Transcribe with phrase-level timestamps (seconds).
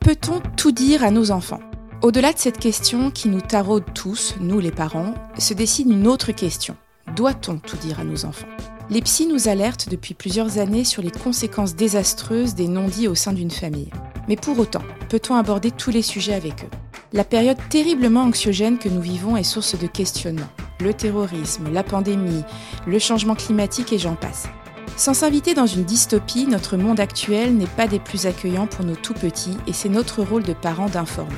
[0.00, 1.60] Peut-on tout dire à nos enfants?
[2.02, 6.32] Au-delà de cette question qui nous taraude tous, nous les parents, se dessine une autre
[6.32, 6.76] question.
[7.16, 8.46] Doit-on tout dire à nos enfants?
[8.90, 13.32] Les psys nous alertent depuis plusieurs années sur les conséquences désastreuses des non-dits au sein
[13.32, 13.90] d'une famille.
[14.28, 16.70] Mais pour autant, peut-on aborder tous les sujets avec eux?
[17.12, 20.50] La période terriblement anxiogène que nous vivons est source de questionnements.
[20.80, 22.42] Le terrorisme, la pandémie,
[22.86, 24.48] le changement climatique et j'en passe.
[24.96, 28.96] Sans s'inviter dans une dystopie, notre monde actuel n'est pas des plus accueillants pour nos
[28.96, 31.34] tout petits et c'est notre rôle de parents d'informer.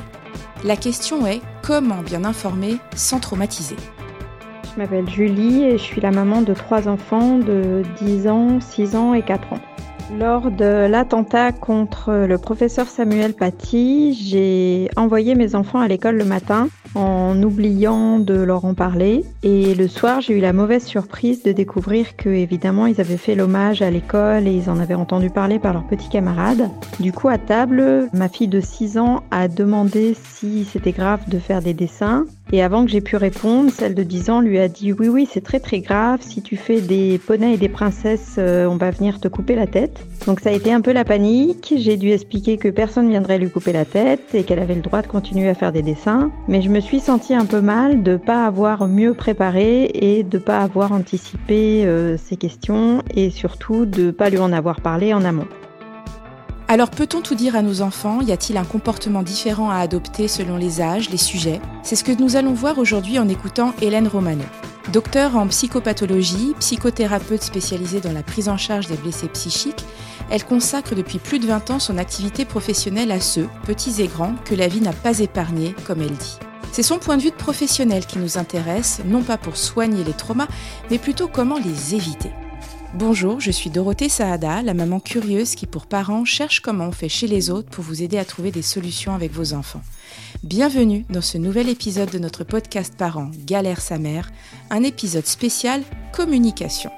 [0.64, 3.76] La question est comment bien informer sans traumatiser?
[4.74, 8.96] Je m'appelle Julie et je suis la maman de trois enfants de 10 ans, 6
[8.96, 9.60] ans et 4 ans.
[10.14, 16.24] Lors de l'attentat contre le professeur Samuel Paty, j'ai envoyé mes enfants à l'école le
[16.24, 19.24] matin en oubliant de leur en parler.
[19.42, 23.34] Et le soir, j'ai eu la mauvaise surprise de découvrir que, évidemment, ils avaient fait
[23.34, 26.70] l'hommage à l'école et ils en avaient entendu parler par leurs petits camarades.
[27.00, 31.40] Du coup, à table, ma fille de 6 ans a demandé si c'était grave de
[31.40, 32.26] faire des dessins.
[32.52, 35.28] Et avant que j'ai pu répondre, celle de 10 ans lui a dit oui oui
[35.30, 38.90] c'est très très grave, si tu fais des poneys et des princesses, euh, on va
[38.92, 40.06] venir te couper la tête.
[40.26, 43.50] Donc ça a été un peu la panique, j'ai dû expliquer que personne viendrait lui
[43.50, 46.30] couper la tête et qu'elle avait le droit de continuer à faire des dessins.
[46.46, 50.38] Mais je me suis sentie un peu mal de pas avoir mieux préparé et de
[50.38, 55.24] pas avoir anticipé euh, ces questions et surtout de pas lui en avoir parlé en
[55.24, 55.48] amont.
[56.68, 58.20] Alors peut-on tout dire à nos enfants?
[58.20, 61.60] Y a-t-il un comportement différent à adopter selon les âges, les sujets?
[61.84, 64.42] C'est ce que nous allons voir aujourd'hui en écoutant Hélène Romano.
[64.92, 69.84] Docteur en psychopathologie, psychothérapeute spécialisée dans la prise en charge des blessés psychiques,
[70.28, 74.34] elle consacre depuis plus de 20 ans son activité professionnelle à ceux, petits et grands,
[74.44, 76.38] que la vie n'a pas épargnés, comme elle dit.
[76.72, 80.12] C'est son point de vue de professionnel qui nous intéresse, non pas pour soigner les
[80.12, 80.48] traumas,
[80.90, 82.32] mais plutôt comment les éviter.
[82.98, 87.10] Bonjour, je suis Dorothée Saada, la maman curieuse qui pour parents cherche comment on fait
[87.10, 89.82] chez les autres pour vous aider à trouver des solutions avec vos enfants.
[90.42, 94.30] Bienvenue dans ce nouvel épisode de notre podcast Parents Galère sa mère,
[94.70, 95.82] un épisode spécial
[96.14, 96.90] communication.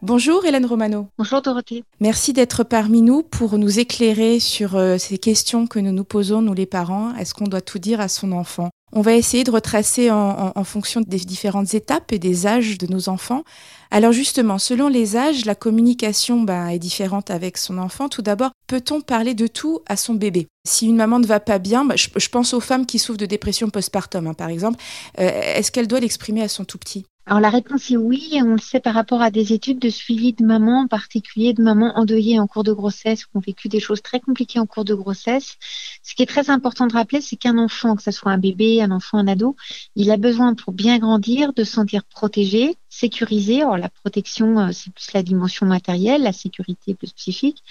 [0.00, 1.08] Bonjour Hélène Romano.
[1.18, 1.84] Bonjour Dorothée.
[2.00, 6.40] Merci d'être parmi nous pour nous éclairer sur euh, ces questions que nous nous posons,
[6.40, 7.14] nous les parents.
[7.16, 8.70] Est-ce qu'on doit tout dire à son enfant?
[8.92, 13.08] On va essayer de retracer en, fonction des différentes étapes et des âges de nos
[13.08, 13.44] enfants.
[13.90, 18.08] Alors justement, selon les âges, la communication ben, est différente avec son enfant.
[18.08, 20.48] Tout d'abord, peut-on parler de tout à son bébé?
[20.66, 23.26] Si une maman ne va pas bien, ben, je, pense aux femmes qui souffrent de
[23.26, 24.78] dépression postpartum, hein, par exemple,
[25.20, 27.06] euh, est-ce qu'elle doit l'exprimer à son tout petit?
[27.28, 30.32] Alors la réponse est oui, on le sait par rapport à des études de suivi
[30.32, 33.80] de mamans, en particulier de mamans endeuillées en cours de grossesse qui ont vécu des
[33.80, 35.58] choses très compliquées en cours de grossesse.
[36.02, 38.80] Ce qui est très important de rappeler, c'est qu'un enfant, que ce soit un bébé,
[38.80, 39.56] un enfant, un ado,
[39.94, 43.62] il a besoin pour bien grandir de se sentir protégé, sécurisé.
[43.62, 47.62] Alors la protection, euh, c'est plus la dimension matérielle, la sécurité plus psychique,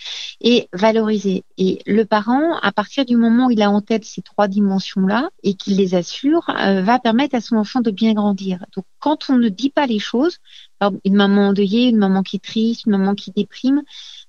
[0.41, 1.43] et valorisé.
[1.57, 5.29] Et le parent, à partir du moment où il a en tête ces trois dimensions-là
[5.43, 8.65] et qu'il les assure, euh, va permettre à son enfant de bien grandir.
[8.75, 10.37] Donc quand on ne dit pas les choses,
[11.03, 13.81] une maman endeuillée, une maman qui est triste, une maman qui déprime,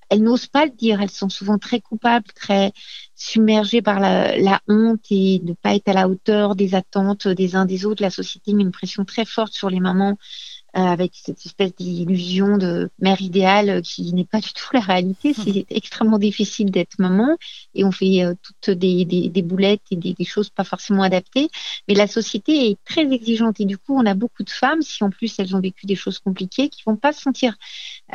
[0.08, 1.00] elles n'osent pas le dire.
[1.02, 2.72] Elles sont souvent très coupables, très
[3.14, 7.56] submergées par la, la, honte et ne pas être à la hauteur des attentes des
[7.56, 8.02] uns des autres.
[8.02, 10.16] La société met une pression très forte sur les mamans
[10.86, 15.34] avec cette espèce d'illusion de mère idéale qui n'est pas du tout la réalité.
[15.34, 17.36] C'est extrêmement difficile d'être maman
[17.74, 21.02] et on fait euh, toutes des, des, des, boulettes et des, des, choses pas forcément
[21.02, 21.48] adaptées.
[21.88, 25.02] Mais la société est très exigeante et du coup, on a beaucoup de femmes, si
[25.02, 27.56] en plus elles ont vécu des choses compliquées, qui vont pas se sentir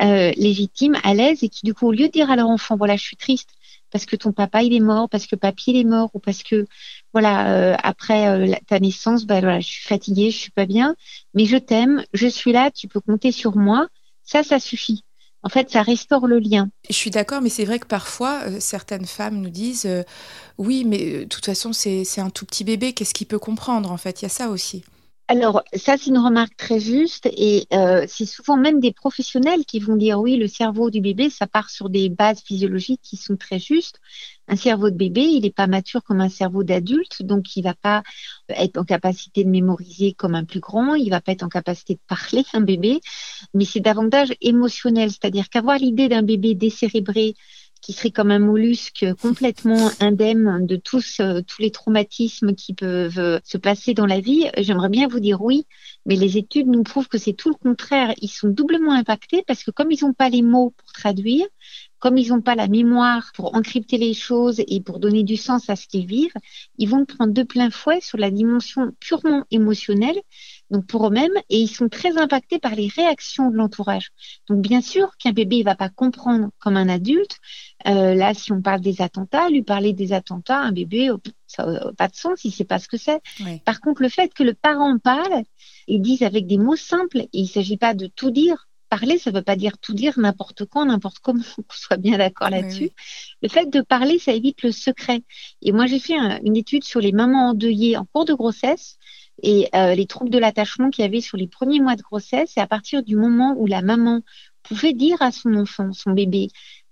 [0.00, 2.76] euh, légitimes, à l'aise et qui du coup, au lieu de dire à leur enfant,
[2.76, 3.50] voilà, je suis triste,
[3.90, 6.42] parce que ton papa il est mort, parce que papy il est mort, ou parce
[6.42, 6.66] que
[7.14, 10.96] voilà euh, après euh, ta naissance, bah voilà, je suis fatiguée, je suis pas bien,
[11.32, 13.86] mais je t'aime, je suis là, tu peux compter sur moi.
[14.24, 15.04] Ça, ça suffit.
[15.42, 16.68] En fait, ça restaure le lien.
[16.88, 19.88] Je suis d'accord, mais c'est vrai que parfois, euh, certaines femmes nous disent
[20.58, 23.96] Oui, mais de toute façon, c'est un tout petit bébé, qu'est-ce qu'il peut comprendre En
[23.96, 24.82] fait, il y a ça aussi.
[25.28, 27.66] Alors, ça, c'est une remarque très juste et
[28.08, 31.70] c'est souvent même des professionnels qui vont dire oui, le cerveau du bébé, ça part
[31.70, 34.00] sur des bases physiologiques qui sont très justes.
[34.46, 37.74] Un cerveau de bébé, il n'est pas mature comme un cerveau d'adulte, donc il va
[37.74, 38.02] pas
[38.48, 41.94] être en capacité de mémoriser comme un plus grand, il va pas être en capacité
[41.94, 43.00] de parler, un bébé,
[43.54, 47.34] mais c'est davantage émotionnel, c'est-à-dire qu'avoir l'idée d'un bébé décérébré,
[47.84, 53.18] qui serait comme un mollusque complètement indemne de tous, euh, tous les traumatismes qui peuvent
[53.18, 55.66] euh, se passer dans la vie, j'aimerais bien vous dire oui,
[56.06, 58.14] mais les études nous prouvent que c'est tout le contraire.
[58.22, 61.44] Ils sont doublement impactés parce que comme ils n'ont pas les mots pour traduire,
[61.98, 65.68] comme ils n'ont pas la mémoire pour encrypter les choses et pour donner du sens
[65.68, 66.34] à ce qu'ils vivent,
[66.78, 70.20] ils vont prendre de plein fouet sur la dimension purement émotionnelle
[70.70, 74.10] donc pour eux-mêmes, et ils sont très impactés par les réactions de l'entourage.
[74.48, 77.38] Donc bien sûr qu'un bébé il va pas comprendre comme un adulte.
[77.86, 81.66] Euh, là, si on parle des attentats, lui parler des attentats, un bébé, oh, ça
[81.66, 83.20] n'a pas de sens, il sait pas ce que c'est.
[83.64, 85.42] Par contre, le fait que le parent parle
[85.86, 89.30] et dise avec des mots simples, et il s'agit pas de tout dire, parler, ça
[89.30, 92.90] ne veut pas dire tout dire n'importe quand, n'importe comment, qu'on soit bien d'accord là-dessus.
[93.42, 95.22] Le fait de parler, ça évite le secret.
[95.62, 98.98] Et moi, j'ai fait une étude sur les mamans endeuillées en cours de grossesse
[99.42, 102.56] et euh, les troubles de l'attachement qu'il y avait sur les premiers mois de grossesse.
[102.56, 104.22] Et à partir du moment où la maman
[104.64, 106.48] pouvait dire à son enfant, son bébé,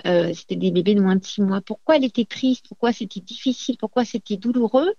[0.07, 3.21] euh, c'était des bébés de moins de six mois, pourquoi elle était triste, pourquoi c'était
[3.21, 4.93] difficile, pourquoi c'était douloureux,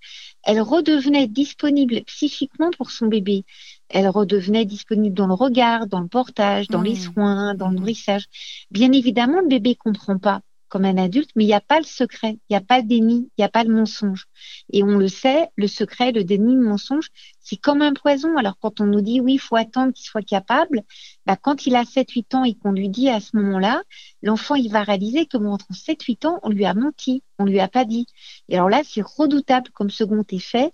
[0.44, 3.46] elle redevenait disponible psychiquement pour son bébé
[3.94, 7.14] elle redevenait disponible dans le regard, dans le portage, dans les mmh.
[7.14, 7.80] soins, dans le mmh.
[7.80, 8.26] nourrissage.
[8.72, 10.42] Bien évidemment, le bébé comprend pas
[10.74, 12.88] comme un adulte, mais il n'y a pas le secret, il n'y a pas le
[12.88, 14.26] déni, il n'y a pas le mensonge.
[14.72, 17.10] Et on le sait, le secret, le déni, le mensonge,
[17.42, 18.36] c'est comme un poison.
[18.38, 20.82] Alors quand on nous dit oui, il faut attendre qu'il soit capable,
[21.28, 23.84] bah, quand il a 7-8 ans et qu'on lui dit à ce moment-là,
[24.24, 27.68] l'enfant il va réaliser que entre 7-8 ans, on lui a menti, on lui a
[27.68, 28.08] pas dit.
[28.50, 30.72] Et alors là, c'est redoutable comme second effet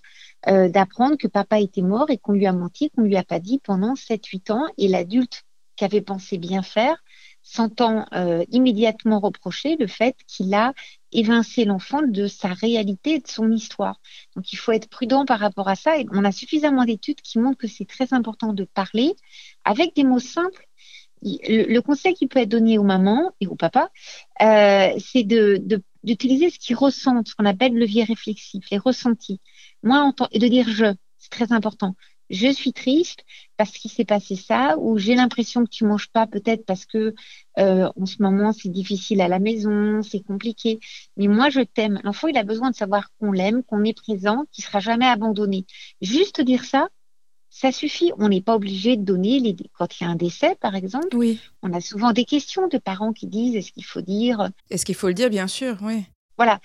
[0.47, 3.41] euh, d'apprendre que papa était mort et qu'on lui a menti, qu'on lui a pas
[3.41, 4.65] dit pendant 7-8 ans.
[4.77, 5.43] Et l'adulte
[5.75, 7.03] qui avait pensé bien faire
[7.41, 10.73] s'entend euh, immédiatement reprocher le fait qu'il a
[11.11, 13.99] évincé l'enfant de sa réalité et de son histoire.
[14.35, 15.97] Donc il faut être prudent par rapport à ça.
[15.97, 19.15] Et on a suffisamment d'études qui montrent que c'est très important de parler
[19.63, 20.67] avec des mots simples.
[21.21, 23.89] Le, conseil qui peut être donné aux mamans et aux papas,
[24.41, 25.61] euh, c'est de,
[26.03, 29.41] d'utiliser ce qu'ils ressentent, ce qu'on appelle levier réflexif, les ressentis.
[29.83, 31.95] Moi, et de dire je, c'est très important.
[32.29, 33.23] Je suis triste
[33.57, 37.13] parce qu'il s'est passé ça, ou j'ai l'impression que tu manges pas, peut-être parce que
[37.57, 40.79] euh, en ce moment c'est difficile à la maison, c'est compliqué.
[41.17, 41.99] Mais moi, je t'aime.
[42.03, 45.65] L'enfant, il a besoin de savoir qu'on l'aime, qu'on est présent, qu'il sera jamais abandonné.
[46.01, 46.89] Juste dire ça,
[47.49, 48.11] ça suffit.
[48.17, 51.15] On n'est pas obligé de donner les quand il y a un décès, par exemple.
[51.15, 51.39] Oui.
[51.63, 54.95] On a souvent des questions de parents qui disent est-ce qu'il faut dire Est-ce qu'il
[54.95, 56.05] faut le dire, bien sûr, oui.
[56.37, 56.61] Voilà,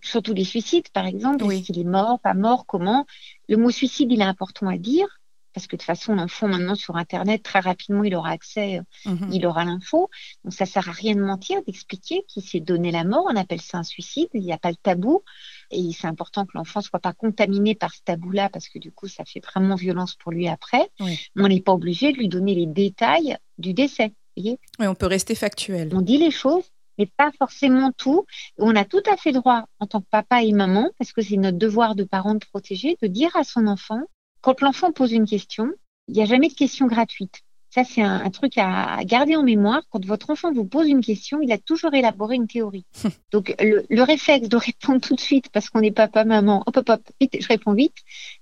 [0.00, 1.44] surtout les suicides, par exemple.
[1.50, 3.04] Est-ce qu'il est mort, pas mort, comment?
[3.48, 5.08] Le mot suicide, il est important à dire
[5.56, 9.30] parce que de toute façon, l'enfant maintenant sur Internet, très rapidement, il aura accès, mhm.
[9.32, 10.10] il aura l'info.
[10.44, 13.24] Donc ça sert à rien de mentir, d'expliquer qu'il s'est donné la mort.
[13.26, 14.28] On appelle ça un suicide.
[14.34, 15.22] Il n'y a pas le tabou.
[15.70, 19.08] Et c'est important que l'enfant soit pas contaminé par ce tabou-là parce que du coup,
[19.08, 20.90] ça fait vraiment violence pour lui après.
[21.00, 24.12] Mais on n'est pas obligé de lui donner les détails du décès.
[24.36, 25.88] oui, on peut rester factuel.
[25.94, 28.26] On dit les choses mais pas forcément tout.
[28.58, 31.36] On a tout à fait droit, en tant que papa et maman, parce que c'est
[31.36, 34.00] notre devoir de parents de protéger, de dire à son enfant,
[34.40, 35.72] quand l'enfant pose une question,
[36.08, 37.42] il n'y a jamais de question gratuite.
[37.70, 39.82] Ça, c'est un, truc à, garder en mémoire.
[39.90, 42.86] Quand votre enfant vous pose une question, il a toujours élaboré une théorie.
[43.32, 46.88] Donc, le, réflexe de répondre tout de suite parce qu'on est papa, maman, hop, hop,
[46.88, 47.96] hop, vite, je réponds vite,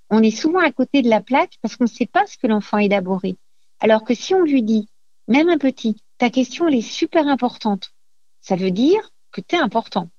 [0.09, 2.47] on est souvent à côté de la plaque parce qu'on ne sait pas ce que
[2.47, 3.37] l'enfant a élaboré.
[3.81, 4.89] Alors que si on lui dit,
[5.27, 7.94] même un petit, ta question, elle est super importante
[8.45, 9.01] ça veut dire
[9.33, 10.11] que tu es important.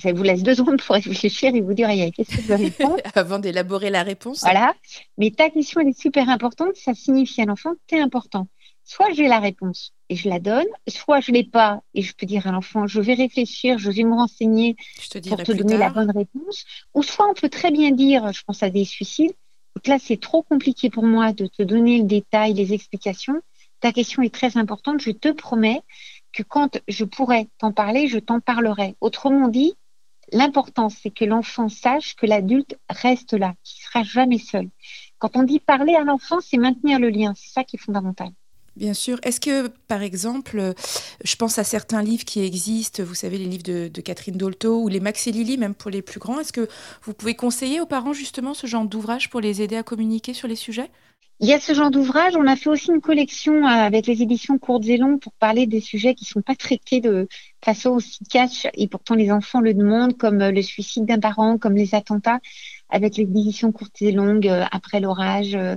[0.00, 2.96] Ça vous laisse deux secondes pour réfléchir et vous dire, qu'est-ce que je veux répondre?
[3.14, 4.40] Avant d'élaborer la réponse.
[4.40, 4.74] Voilà.
[5.18, 6.76] Mais ta question, elle est super importante.
[6.76, 8.48] Ça signifie à l'enfant que tu es important.
[8.84, 12.26] Soit j'ai la réponse et je la donne, soit je l'ai pas et je peux
[12.26, 14.76] dire à l'enfant, je vais réfléchir, je vais me renseigner
[15.28, 16.64] pour te donner la bonne réponse.
[16.92, 19.32] Ou soit on peut très bien dire, je pense à des suicides,
[19.74, 23.40] donc là c'est trop compliqué pour moi de te donner le détail, les explications.
[23.80, 25.80] Ta question est très importante, je te promets
[26.34, 28.96] que quand je pourrais t'en parler, je t'en parlerai.
[29.00, 29.74] Autrement dit,
[30.32, 34.68] l'important, c'est que l'enfant sache que l'adulte reste là, qu'il ne sera jamais seul.
[35.18, 37.32] Quand on dit parler à l'enfant, c'est maintenir le lien.
[37.36, 38.30] C'est ça qui est fondamental.
[38.76, 39.20] Bien sûr.
[39.22, 40.74] Est-ce que, par exemple,
[41.22, 44.88] je pense à certains livres qui existent, vous savez, les livres de, Catherine Dolto ou
[44.88, 46.68] les Max et Lily, même pour les plus grands, est-ce que
[47.02, 50.48] vous pouvez conseiller aux parents justement ce genre d'ouvrage pour les aider à communiquer sur
[50.48, 50.90] les sujets?
[51.44, 52.36] Il y a ce genre d'ouvrage.
[52.36, 55.66] On a fait aussi une collection euh, avec les éditions courtes et longues pour parler
[55.66, 57.28] des sujets qui ne sont pas traités de
[57.62, 61.58] façon aussi cash et pourtant les enfants le demandent, comme euh, le suicide d'un parent,
[61.58, 62.40] comme les attentats
[62.90, 65.76] avec l'édition courte et longue, euh, après l'orage, euh,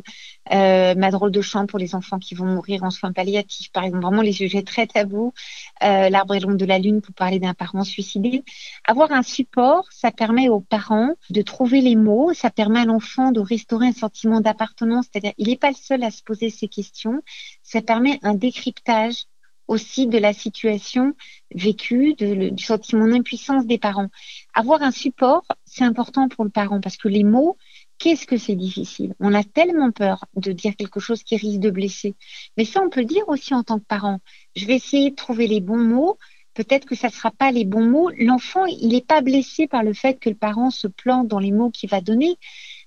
[0.52, 3.84] euh, ma drôle de chant pour les enfants qui vont mourir en soins palliatifs, par
[3.84, 5.34] exemple, vraiment les sujets très tabous,
[5.82, 8.44] l'arbre et l'ombre de la lune pour parler d'un parent suicidé.
[8.86, 13.32] Avoir un support, ça permet aux parents de trouver les mots, ça permet à l'enfant
[13.32, 16.68] de restaurer un sentiment d'appartenance, c'est-à-dire il n'est pas le seul à se poser ces
[16.68, 17.22] questions,
[17.64, 19.26] ça permet un décryptage
[19.68, 21.14] aussi de la situation
[21.54, 24.10] vécue, du sentiment d'impuissance des parents.
[24.54, 27.58] Avoir un support, c'est important pour le parent parce que les mots,
[27.98, 29.14] qu'est-ce que c'est difficile?
[29.20, 32.16] On a tellement peur de dire quelque chose qui risque de blesser.
[32.58, 34.20] Mais ça, on peut le dire aussi en tant que parent.
[34.56, 36.18] Je vais essayer de trouver les bons mots.
[36.54, 38.10] Peut-être que ça ne sera pas les bons mots.
[38.18, 41.52] L'enfant, il n'est pas blessé par le fait que le parent se plante dans les
[41.52, 42.38] mots qu'il va donner,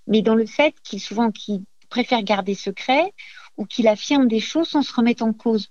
[0.07, 3.13] mais dans le fait qu'il souvent qu'il préfère garder secret
[3.57, 5.69] ou qu'il affirme des choses sans se remettre en cause.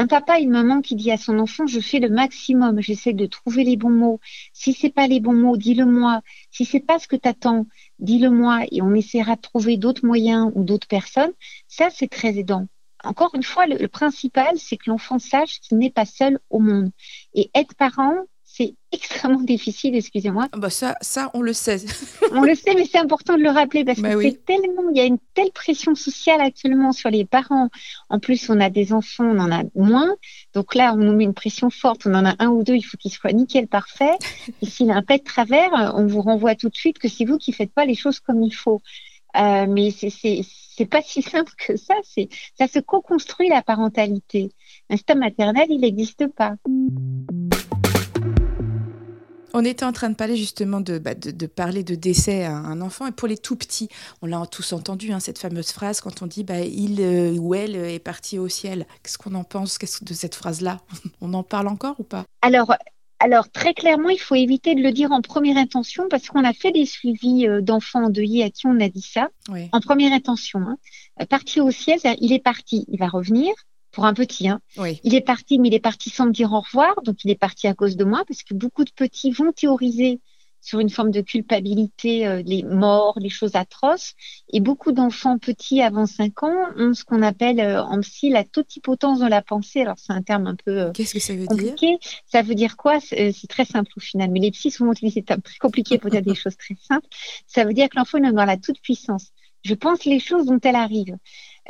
[0.00, 3.26] Un papa une maman qui dit à son enfant, je fais le maximum, j'essaie de
[3.26, 4.20] trouver les bons mots.
[4.52, 6.22] Si c'est pas les bons mots, dis-le-moi.
[6.52, 7.66] Si c'est pas ce que t'attends,
[7.98, 11.32] dis-le-moi et on essaiera de trouver d'autres moyens ou d'autres personnes.
[11.66, 12.68] Ça, c'est très aidant.
[13.02, 16.60] Encore une fois, le, le principal, c'est que l'enfant sache qu'il n'est pas seul au
[16.60, 16.90] monde.
[17.34, 18.14] Et être parent,
[18.58, 20.48] c'est extrêmement difficile, excusez-moi.
[20.50, 21.78] Ah bah ça, ça, on le sait.
[22.32, 24.98] on le sait, mais c'est important de le rappeler parce bah que c'est tellement, il
[24.98, 27.68] y a une telle pression sociale actuellement sur les parents.
[28.08, 30.12] En plus, on a des enfants, on en a moins.
[30.54, 32.04] Donc là, on nous met une pression forte.
[32.06, 34.18] On en a un ou deux, il faut qu'ils soient nickel parfait.
[34.62, 37.24] Et s'il a un pet de travers, on vous renvoie tout de suite que c'est
[37.24, 38.82] vous qui faites pas les choses comme il faut.
[39.36, 40.10] Euh, mais c'est
[40.78, 41.94] c'est pas si simple que ça.
[42.02, 44.50] C'est ça se co-construit la parentalité.
[44.90, 46.54] L'instinct maternel, il n'existe pas.
[49.54, 52.80] On était en train de parler justement de, bah, de, parler de décès à un
[52.80, 53.06] enfant.
[53.06, 53.88] Et pour les tout petits,
[54.22, 57.54] on l'a tous entendu, hein, cette fameuse phrase quand on dit bah, il euh, ou
[57.54, 58.86] elle est parti au ciel.
[59.02, 60.80] Qu'est-ce qu'on en pense Qu'est-ce de cette phrase-là?
[61.20, 62.24] On en parle encore ou pas?
[62.42, 62.74] Alors,
[63.20, 66.52] alors très clairement, il faut éviter de le dire en première intention parce qu'on a
[66.52, 69.28] fait des suivis euh, d'enfants endeuillés à qui on a dit ça
[69.72, 70.60] en première intention.
[70.60, 70.76] Hein.
[71.26, 73.52] Parti au ciel, il est parti, il va revenir
[73.90, 74.48] pour un petit.
[74.48, 74.60] Hein.
[75.04, 77.00] Il est parti, mais il est parti sans me dire au revoir.
[77.02, 80.20] Donc, il est parti à cause de moi parce que beaucoup de petits vont théoriser
[80.60, 84.14] sur une forme de culpabilité, euh, les morts, les choses atroces.
[84.52, 88.44] Et beaucoup d'enfants petits avant 5 ans ont ce qu'on appelle euh, en psy la
[88.44, 89.82] totipotence de la pensée.
[89.82, 91.86] Alors, c'est un terme un peu euh, Qu'est-ce que ça veut compliqué.
[91.86, 93.00] Dire ça veut dire quoi?
[93.00, 94.30] C'est très simple au final.
[94.30, 97.06] Mais les psys sont utilisés très compliqué pour dire des choses très simples.
[97.46, 99.28] Ça veut dire que l'enfant est dans la toute puissance.
[99.64, 101.16] Je pense les choses dont elles arrivent.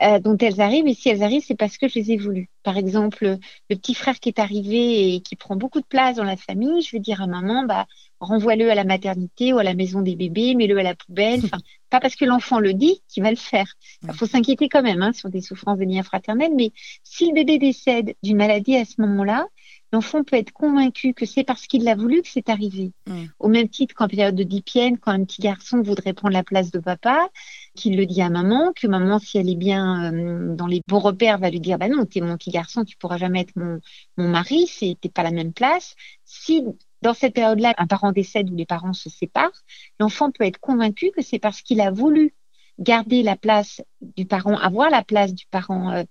[0.01, 0.87] Euh, dont elles arrivent.
[0.87, 2.49] Et si elles arrivent, c'est parce que je les ai voulues.
[2.63, 3.37] Par exemple,
[3.69, 6.83] le petit frère qui est arrivé et qui prend beaucoup de place dans la famille,
[6.83, 7.87] je vais dire à maman, bah,
[8.21, 11.41] renvoie-le à la maternité ou à la maison des bébés, mets-le à la poubelle.
[11.43, 11.59] Enfin,
[11.91, 13.75] pas parce que l'enfant le dit qu'il va le faire.
[14.05, 16.53] Il faut s'inquiéter quand même hein, sur des souffrances de liens fraternels.
[16.55, 16.71] Mais
[17.03, 19.47] si le bébé décède d'une maladie à ce moment-là,
[19.93, 22.93] l'enfant peut être convaincu que c'est parce qu'il l'a voulu que c'est arrivé.
[23.39, 26.71] Au même titre qu'en période de dipienne, quand un petit garçon voudrait prendre la place
[26.71, 27.29] de papa,
[27.75, 30.99] qu'il le dit à maman, que maman, si elle est bien euh, dans les bons
[30.99, 33.81] repères, va lui dire, bah non, t'es mon petit garçon, tu pourras jamais être mon,
[34.17, 35.95] mon mari, c'était pas la même place.
[36.25, 36.65] Si
[37.03, 39.63] dans cette période-là, un parent décède ou les parents se séparent,
[40.01, 42.35] l'enfant peut être convaincu que c'est parce qu'il a voulu
[42.79, 46.05] garder la place du parent, avoir la place du parent euh,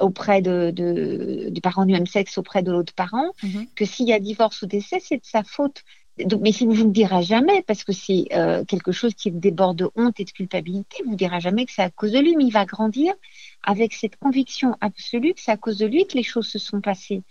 [0.00, 3.66] auprès de, de, du parent du même sexe auprès de l'autre parent, mhm.
[3.74, 5.82] que s'il y a divorce ou décès, c'est de sa faute.
[6.18, 9.30] Donc, mais si vous ne le dira jamais, parce que c'est euh, quelque chose qui
[9.30, 12.18] déborde de honte et de culpabilité, vous ne dira jamais que c'est à cause de
[12.18, 13.14] lui, mais il va grandir
[13.62, 16.82] avec cette conviction absolue que c'est à cause de lui que les choses se sont
[16.82, 17.22] passées.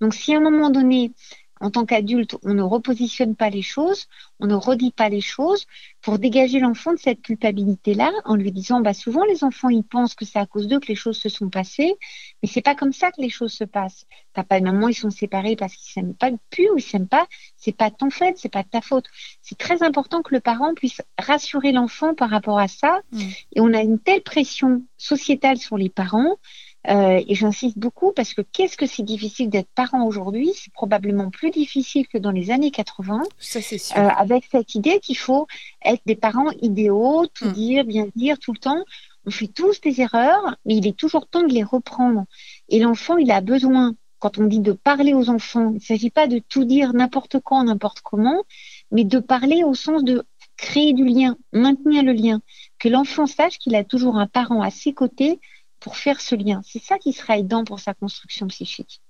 [0.00, 1.12] Donc si à un moment donné,
[1.60, 4.06] en tant qu'adulte, on ne repositionne pas les choses,
[4.38, 5.66] on ne redit pas les choses
[6.00, 10.14] pour dégager l'enfant de cette culpabilité-là en lui disant, bah, souvent les enfants, ils pensent
[10.14, 11.94] que c'est à cause d'eux que les choses se sont passées,
[12.42, 14.06] mais c'est pas comme ça que les choses se passent.
[14.32, 17.26] Papa et maman, ils sont séparés parce qu'ils s'aiment pas plus ou ils s'aiment pas.
[17.56, 19.06] C'est pas ton fait, c'est pas de ta faute.
[19.42, 23.00] C'est très important que le parent puisse rassurer l'enfant par rapport à ça.
[23.12, 23.20] Mmh.
[23.56, 26.36] Et on a une telle pression sociétale sur les parents
[26.88, 30.52] euh, et j'insiste beaucoup parce que qu'est-ce que c'est difficile d'être parent aujourd'hui?
[30.54, 33.22] C'est probablement plus difficile que dans les années 80.
[33.38, 33.98] Ça, c'est sûr.
[33.98, 35.46] Euh, avec cette idée qu'il faut
[35.84, 37.52] être des parents idéaux, tout hmm.
[37.52, 38.82] dire, bien dire tout le temps.
[39.26, 42.24] On fait tous des erreurs, mais il est toujours temps de les reprendre.
[42.70, 46.10] Et l'enfant, il a besoin, quand on dit de parler aux enfants, il ne s'agit
[46.10, 48.42] pas de tout dire n'importe quand, n'importe comment,
[48.90, 50.24] mais de parler au sens de
[50.56, 52.40] créer du lien, maintenir le lien,
[52.78, 55.40] que l'enfant sache qu'il a toujours un parent à ses côtés
[55.80, 56.60] pour faire ce lien.
[56.64, 59.00] C'est ça qui sera aidant pour sa construction psychique.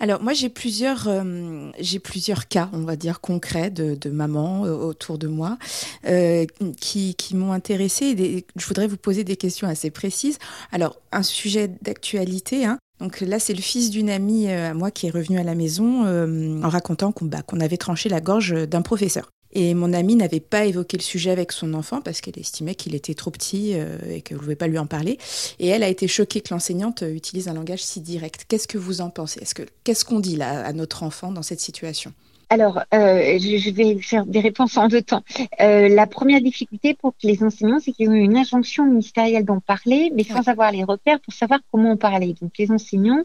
[0.00, 4.72] Alors moi j'ai plusieurs, euh, j'ai plusieurs cas, on va dire concrets de, mamans euh,
[4.72, 5.58] autour de moi
[6.06, 6.46] euh,
[6.80, 8.44] qui, qui m'ont intéressée.
[8.56, 10.38] Je voudrais vous poser des questions assez précises.
[10.70, 14.90] Alors un sujet d'actualité, hein, donc là, c'est le fils d'une amie euh, à moi
[14.90, 18.52] qui est revenu à la maison euh, en racontant bah, qu'on avait tranché la gorge
[18.68, 19.30] d'un professeur.
[19.52, 22.94] Et mon amie n'avait pas évoqué le sujet avec son enfant parce qu'elle estimait qu'il
[22.94, 25.18] était trop petit euh, et qu'elle ne pouvait pas lui en parler.
[25.58, 28.44] Et elle a été choquée que l'enseignante utilise un langage si direct.
[28.48, 29.40] Qu'est-ce que vous en pensez?
[29.84, 32.12] Qu'est-ce qu'on dit là à notre enfant dans cette situation?
[32.50, 35.22] Alors, euh, je, vais faire des réponses en deux temps.
[35.60, 40.10] Euh, la première difficulté pour les enseignants, c'est qu'ils ont une injonction ministérielle d'en parler,
[40.14, 42.34] mais sans avoir les repères pour savoir comment en parler.
[42.40, 43.22] Donc, les enseignants,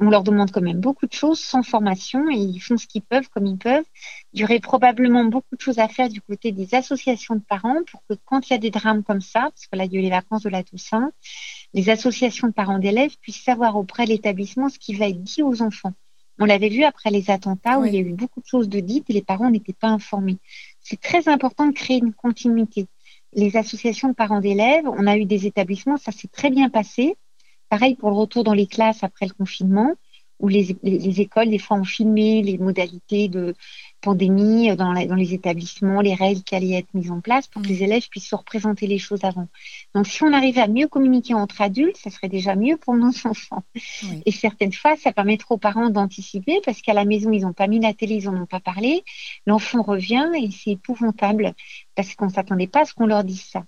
[0.00, 3.02] on leur demande quand même beaucoup de choses sans formation et ils font ce qu'ils
[3.02, 3.84] peuvent comme ils peuvent.
[4.32, 7.82] Il y aurait probablement beaucoup de choses à faire du côté des associations de parents
[7.88, 9.96] pour que quand il y a des drames comme ça, parce que là, il y
[9.96, 11.12] a eu les vacances de la Toussaint,
[11.72, 15.44] les associations de parents d'élèves puissent savoir auprès de l'établissement ce qui va être dit
[15.44, 15.92] aux enfants
[16.38, 18.80] On l'avait vu après les attentats où il y a eu beaucoup de choses de
[18.80, 20.36] dites et les parents n'étaient pas informés.
[20.80, 22.86] C'est très important de créer une continuité.
[23.32, 27.16] Les associations de parents d'élèves, on a eu des établissements, ça s'est très bien passé.
[27.68, 29.94] Pareil pour le retour dans les classes après le confinement
[30.38, 33.54] où les, les, écoles, des fois, ont filmé les modalités de
[34.06, 37.66] pandémie dans, dans, les établissements, les règles qui allaient être mises en place pour que
[37.66, 39.48] les élèves puissent se représenter les choses avant.
[39.96, 43.10] Donc, si on arrivait à mieux communiquer entre adultes, ça serait déjà mieux pour nos
[43.26, 43.64] enfants.
[44.24, 47.66] Et certaines fois, ça permettra aux parents d'anticiper parce qu'à la maison, ils n'ont pas
[47.66, 49.02] mis la télé, ils n'en ont pas parlé.
[49.44, 51.52] L'enfant revient et c'est épouvantable
[51.96, 53.64] parce qu'on ne s'attendait pas à ce qu'on leur dise ça.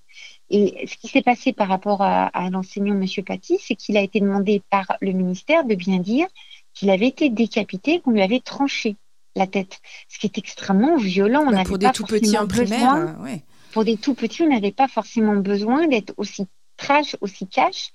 [0.51, 4.03] Et ce qui s'est passé par rapport à, à l'enseignant Monsieur Paty, c'est qu'il a
[4.03, 6.29] été demandé par le ministère de bien dire
[6.75, 8.97] qu'il avait été décapité, qu'on lui avait tranché
[9.39, 11.45] la tête, ce qui est extrêmement violent.
[11.47, 13.37] On bah, pour des tout petits en primaire, euh,
[13.73, 17.91] Pour des tout petits, on n'avait pas forcément besoin d'être aussi trash, aussi cash.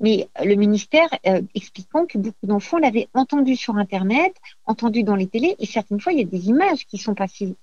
[0.00, 5.26] Mais le ministère euh, expliquant que beaucoup d'enfants l'avaient entendu sur Internet, entendu dans les
[5.26, 7.56] télés, et certaines fois, il y a des images qui sont passées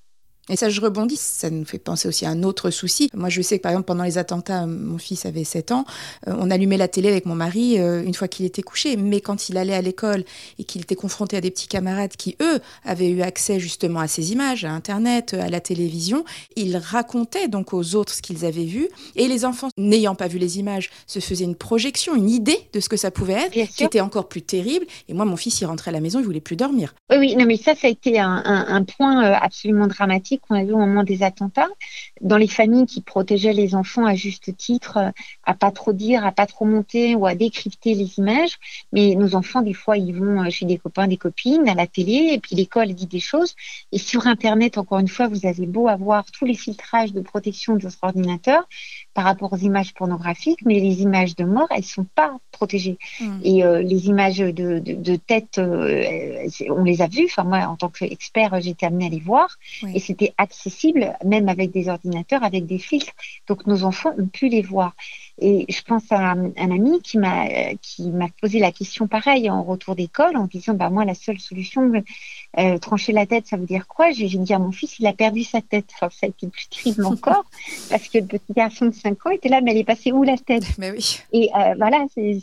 [0.50, 3.10] et ça, je rebondis, ça nous fait penser aussi à un autre souci.
[3.16, 5.86] Moi, je sais que par exemple, pendant les attentats, mon fils avait 7 ans,
[6.28, 8.96] euh, on allumait la télé avec mon mari euh, une fois qu'il était couché.
[8.96, 10.24] Mais quand il allait à l'école
[10.60, 14.08] et qu'il était confronté à des petits camarades qui, eux, avaient eu accès justement à
[14.08, 16.26] ces images, à Internet, à la télévision,
[16.56, 18.88] il racontait donc aux autres ce qu'ils avaient vu.
[19.16, 22.80] Et les enfants, n'ayant pas vu les images, se faisaient une projection, une idée de
[22.80, 24.86] ce que ça pouvait être, qui était encore plus terrible.
[25.10, 26.94] Et moi, mon fils, il rentrait à la maison, il voulait plus dormir.
[27.10, 30.35] Oui, oui, non, mais ça, ça a été un, un, un point euh, absolument dramatique
[30.38, 31.68] qu'on a vu au moment des attentats,
[32.22, 35.12] dans les familles qui protégeaient les enfants à juste titre,
[35.44, 38.58] à pas trop dire, à pas trop monter ou à décrypter les images.
[38.92, 41.88] Mais nos enfants, des fois, ils vont euh, chez des copains, des copines, à la
[41.88, 43.56] télé, et puis l'école dit des choses.
[43.92, 47.76] Et sur Internet, encore une fois, vous avez beau avoir tous les filtrages de protection
[47.76, 48.68] de votre ordinateur,
[49.16, 53.00] par rapport aux images pornographiques, mais les images de mort, elles sont pas protégées.
[53.22, 53.40] Hmm.
[53.44, 57.26] Et euh, les images de, de, de tête, euh, on les a vues.
[57.26, 59.58] Enfin, moi, en tant qu'expert, j'étais amenée à les voir.
[59.94, 63.14] Et c'était accessible, même avec des ordinateurs, avec des filtres.
[63.48, 64.94] Donc, nos enfants ont pu les voir.
[65.38, 67.48] Et je pense à un, ami qui m'a
[67.82, 71.40] qui m'a posé la question pareille en retour d'école en disant bah moi la seule
[71.40, 71.92] solution
[72.58, 74.12] euh, trancher la tête ça veut dire quoi?
[74.12, 75.90] J'ai dit à mon fils il a perdu sa tête.
[75.96, 77.44] Enfin, ça a été plus terrible encore
[77.90, 80.24] parce que le petit garçon de 5 ans était là mais elle est passée où
[80.24, 80.78] la tête?
[80.78, 81.20] Mais oui.
[81.34, 82.40] Et euh, voilà c'est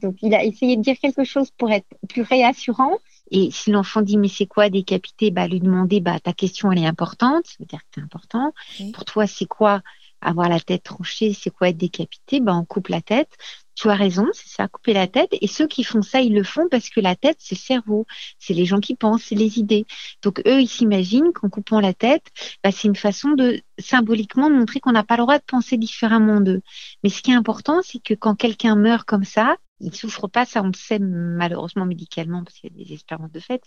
[0.00, 2.96] donc il a essayé de dire quelque chose pour être plus réassurant.
[3.30, 5.30] Et si l'enfant dit mais c'est quoi décapiter?
[5.30, 8.54] Bah lui demander bah ta question elle est importante, ça veut dire que c'est important.
[8.94, 9.82] Pour toi c'est quoi?
[10.22, 12.40] Avoir la tête tranchée, c'est quoi être décapité?
[12.40, 13.30] Ben on coupe la tête.
[13.74, 15.30] Tu as raison, c'est ça, couper la tête.
[15.40, 18.06] Et ceux qui font ça, ils le font parce que la tête, c'est le cerveau,
[18.38, 19.86] c'est les gens qui pensent, c'est les idées.
[20.22, 22.26] Donc eux, ils s'imaginent qu'en coupant la tête,
[22.62, 26.40] bah, c'est une façon de symboliquement montrer qu'on n'a pas le droit de penser différemment
[26.40, 26.62] d'eux.
[27.02, 30.28] Mais ce qui est important, c'est que quand quelqu'un meurt comme ça, il ne souffre
[30.28, 33.62] pas, ça on le sait malheureusement médicalement parce qu'il y a des espérances de fait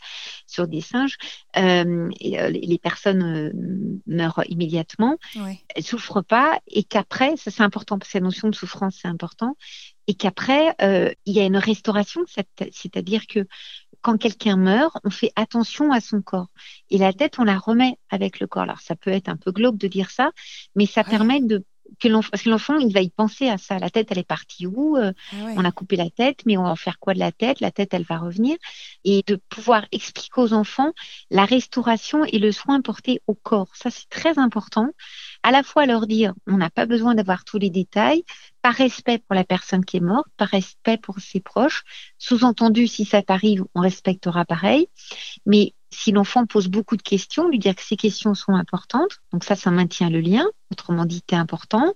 [0.47, 1.17] sur des singes.
[1.57, 3.51] Euh, et, euh, les personnes euh,
[4.07, 5.59] meurent immédiatement, ouais.
[5.75, 9.07] elles souffrent pas et qu'après, ça c'est important parce que la notion de souffrance c'est
[9.07, 9.57] important,
[10.07, 10.75] et qu'après
[11.25, 13.45] il y a une restauration, c'est-à-dire que
[14.01, 16.49] quand quelqu'un meurt, on fait attention à son corps
[16.91, 18.63] et la tête on la remet avec le corps.
[18.63, 20.31] Alors ça peut être un peu glauque de dire ça,
[20.75, 21.09] mais ça ouais.
[21.09, 21.65] permet de
[21.99, 23.79] que l'enfant, parce que l'enfant, il va y penser à ça.
[23.79, 25.53] La tête, elle est partie où ah ouais.
[25.57, 27.59] On a coupé la tête, mais on va en faire quoi de la tête?
[27.59, 28.57] La tête, elle va revenir.
[29.03, 30.91] Et de pouvoir expliquer aux enfants
[31.29, 33.69] la restauration et le soin porté au corps.
[33.73, 34.89] Ça, c'est très important.
[35.43, 38.23] À la fois leur dire, on n'a pas besoin d'avoir tous les détails,
[38.61, 41.83] par respect pour la personne qui est morte, par respect pour ses proches.
[42.17, 44.87] Sous-entendu, si ça t'arrive, on respectera pareil.
[45.45, 49.19] Mais si l'enfant pose beaucoup de questions, lui dire que ces questions sont importantes.
[49.31, 50.45] Donc ça, ça maintient le lien.
[50.75, 51.93] Autrement dit, c'est important.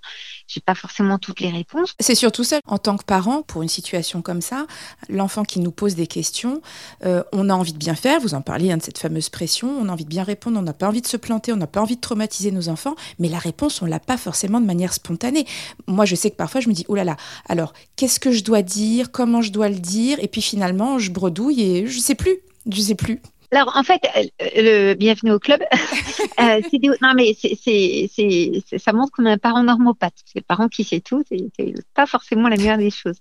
[0.47, 1.93] J'ai pas forcément toutes les réponses.
[1.99, 4.67] C'est surtout ça, en tant que parent, pour une situation comme ça,
[5.09, 6.61] l'enfant qui nous pose des questions,
[7.05, 8.21] euh, on a envie de bien faire.
[8.21, 9.67] Vous en parliez hein, de cette fameuse pression.
[9.67, 10.57] On a envie de bien répondre.
[10.57, 11.51] On n'a pas envie de se planter.
[11.51, 12.95] On n'a pas envie de traumatiser nos enfants.
[13.19, 15.45] Mais la réponse, on l'a pas forcément de manière spontanée.
[15.87, 17.17] Moi, je sais que parfois, je me dis, oh là là.
[17.49, 19.11] Alors, qu'est-ce que je dois dire?
[19.11, 20.17] Comment je dois le dire?
[20.21, 22.37] Et puis finalement, je bredouille et je sais plus.
[22.71, 23.21] Je sais plus.
[23.51, 25.61] Alors en fait, euh, le bienvenue au club.
[26.39, 26.87] euh, des...
[27.01, 30.13] non mais c'est, c'est, c'est, ça montre qu'on a un parent normopathe.
[30.25, 33.17] Que le parent qui sait tout, c'est, c'est pas forcément la meilleure des choses.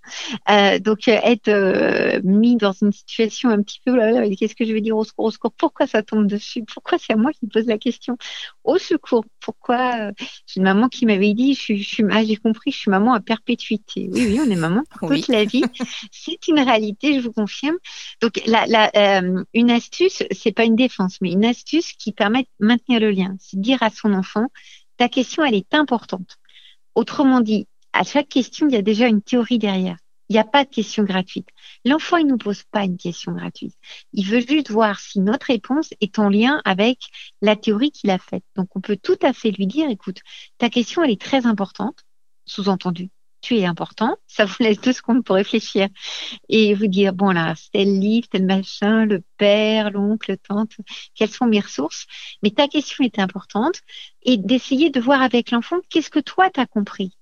[0.51, 4.55] Euh, donc euh, être euh, mis dans une situation un petit peu, là, là, qu'est-ce
[4.55, 5.53] que je vais dire au secours, au secours?
[5.53, 6.63] Pourquoi ça tombe dessus?
[6.63, 8.19] Pourquoi c'est à moi qui pose la question?
[8.65, 10.11] Au secours Pourquoi
[10.47, 13.15] J'ai une maman qui m'avait dit, je, je suis, ah, j'ai compris, je suis maman
[13.15, 14.11] à perpétuité.
[14.13, 15.25] Oui, oui, on est maman toute oui.
[15.29, 15.65] la vie.
[16.13, 17.77] C'est une réalité, je vous confirme.
[18.21, 19.23] Donc la, la,
[19.55, 23.37] une astuce c'est pas une défense, mais une astuce qui permet de maintenir le lien.
[23.41, 24.47] C'est dire à son enfant,
[24.97, 26.37] ta question, elle est importante.
[26.95, 29.97] Autrement dit, à chaque question, il y a déjà une théorie derrière.
[30.29, 31.49] Il n'y a pas de question gratuite.
[31.87, 33.75] L'enfant, il ne nous pose pas une question gratuite.
[34.13, 36.99] Il veut juste voir si notre réponse est en lien avec
[37.41, 38.45] la théorie qu'il a faite.
[38.55, 40.19] Donc, on peut tout à fait lui dire, écoute,
[40.59, 42.01] ta question, elle est très importante,
[42.45, 43.09] sous-entendu.
[43.41, 45.89] Tu es important, ça vous laisse deux secondes pour réfléchir
[46.49, 50.73] et vous dire bon là, tel livre, tel machin, le père, l'oncle, tante,
[51.15, 52.07] quelles sont mes ressources?
[52.43, 53.81] Mais ta question est importante
[54.23, 57.17] et d'essayer de voir avec l'enfant qu'est-ce que toi t'as compris?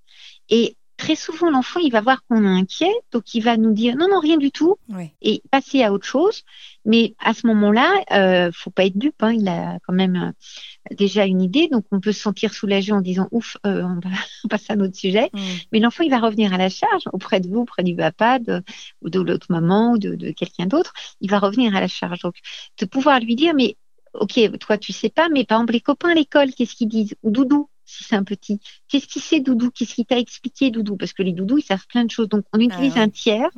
[0.96, 4.08] Très souvent, l'enfant, il va voir qu'on est inquiet, donc il va nous dire non,
[4.08, 4.76] non, rien du tout,
[5.22, 6.42] et passer à autre chose.
[6.84, 10.94] Mais à ce moment-là, euh, faut pas être dupe, hein, il a quand même euh,
[10.94, 14.10] déjà une idée, donc on peut se sentir soulagé en disant ouf, euh, on va
[14.48, 15.28] passer à un autre sujet.
[15.32, 15.40] Mm.
[15.72, 18.62] Mais l'enfant, il va revenir à la charge auprès de vous, auprès du papa, de,
[19.02, 20.92] ou de l'autre maman, ou de, de quelqu'un d'autre.
[21.20, 22.20] Il va revenir à la charge.
[22.20, 22.36] Donc,
[22.78, 23.76] de pouvoir lui dire, mais
[24.14, 27.14] ok, toi tu sais pas, mais par exemple les copains à l'école, qu'est-ce qu'ils disent?
[27.22, 28.60] Ou Doudou, si c'est un petit.
[28.88, 29.70] Qu'est-ce qu'il sait, Doudou?
[29.70, 30.96] Qu'est-ce qu'il t'a expliqué, Doudou?
[30.96, 32.28] Parce que les doudous, ils savent plein de choses.
[32.28, 33.48] Donc, on utilise ah un tiers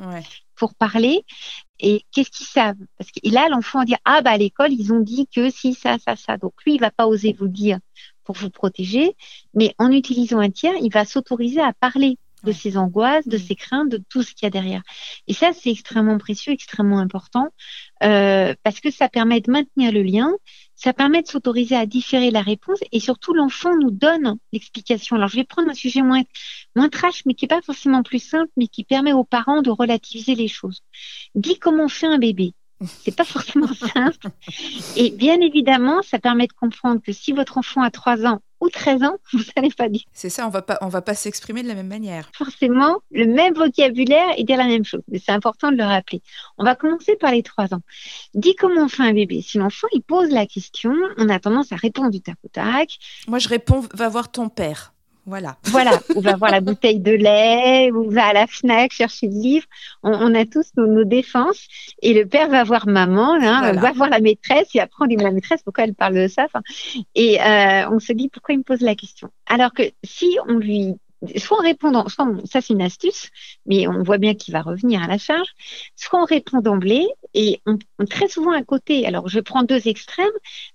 [0.55, 1.25] pour parler.
[1.79, 2.77] Et qu'est-ce qu'ils savent?
[2.97, 5.49] Parce que et là, l'enfant va dire ah bah à l'école, ils ont dit que
[5.49, 6.37] si ça, ça, ça.
[6.37, 7.79] Donc lui, il va pas oser vous le dire
[8.23, 9.15] pour vous protéger,
[9.53, 13.41] mais en utilisant un tiers, il va s'autoriser à parler de ses angoisses, de mm.
[13.41, 14.81] ses craintes, de tout ce qu'il y a derrière.
[15.27, 17.49] Et ça, c'est extrêmement précieux, extrêmement important,
[18.03, 20.31] euh, parce que ça permet de maintenir le lien,
[20.75, 25.17] ça permet de s'autoriser à différer la réponse, et surtout l'enfant nous donne l'explication.
[25.17, 26.23] Alors, je vais prendre un sujet moins
[26.75, 29.69] moins trash, mais qui est pas forcément plus simple, mais qui permet aux parents de
[29.69, 30.81] relativiser les choses.
[31.35, 32.53] Dis comment on fait un bébé.
[32.81, 34.27] C'est pas forcément simple.
[34.95, 38.69] Et bien évidemment, ça permet de comprendre que si votre enfant a 3 ans ou
[38.69, 40.01] 13 ans, vous n'allez pas dire.
[40.13, 42.29] C'est ça, on va pas, on va pas s'exprimer de la même manière.
[42.33, 45.01] Forcément, le même vocabulaire et dire la même chose.
[45.09, 46.21] Mais c'est important de le rappeler.
[46.57, 47.81] On va commencer par les 3 ans.
[48.33, 49.41] Dis comment on fait un bébé.
[49.41, 52.97] Si l'enfant, il pose la question, on a tendance à répondre du tac au tac.
[53.27, 54.93] Moi, je réponds, va voir ton père.
[55.29, 55.57] Voilà.
[55.79, 59.39] Voilà, on va voir la bouteille de lait, on va à la FNAC chercher le
[59.39, 59.65] livre.
[60.03, 61.67] On, a tous nos, défenses.
[62.01, 65.15] Et le père va voir maman, hein, va voir la maîtresse, et après on dit,
[65.15, 66.47] la maîtresse, pourquoi elle parle de ça
[67.15, 70.55] Et euh, on se dit, pourquoi il me pose la question Alors que si on
[70.55, 70.95] lui
[71.37, 73.29] soit en répondant, soit ça c'est une astuce,
[73.65, 75.49] mais on voit bien qu'il va revenir à la charge,
[75.95, 79.05] soit on répond d'emblée et on, très souvent à côté.
[79.05, 80.27] Alors je prends deux extrêmes,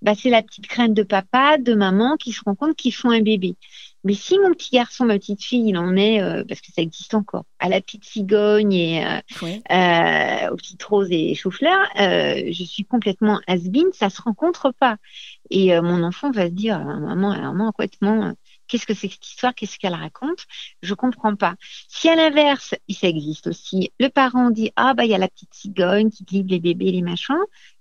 [0.03, 3.11] bah, c'est la petite crainte de papa, de maman qui se rend compte qu'ils font
[3.11, 3.57] un bébé.
[4.05, 6.83] Mais si mon petit garçon, ma petite fille, il en est, euh, parce que ça
[6.83, 9.21] existe encore, à la petite cigogne et euh,
[9.71, 13.59] euh, aux petites roses et chou-fleurs, je suis complètement has
[13.93, 14.99] ça se rencontre pas.
[15.51, 18.35] Et mon enfant va se dire, maman, maman, complètement,
[18.69, 20.47] qu'est-ce que c'est que cette histoire, qu'est-ce qu'elle raconte?
[20.83, 21.55] Je comprends pas.
[21.89, 25.29] Si à l'inverse, ça existe aussi, le parent dit, ah bah il y a la
[25.29, 27.37] petite cigogne qui livre les bébés, les machins,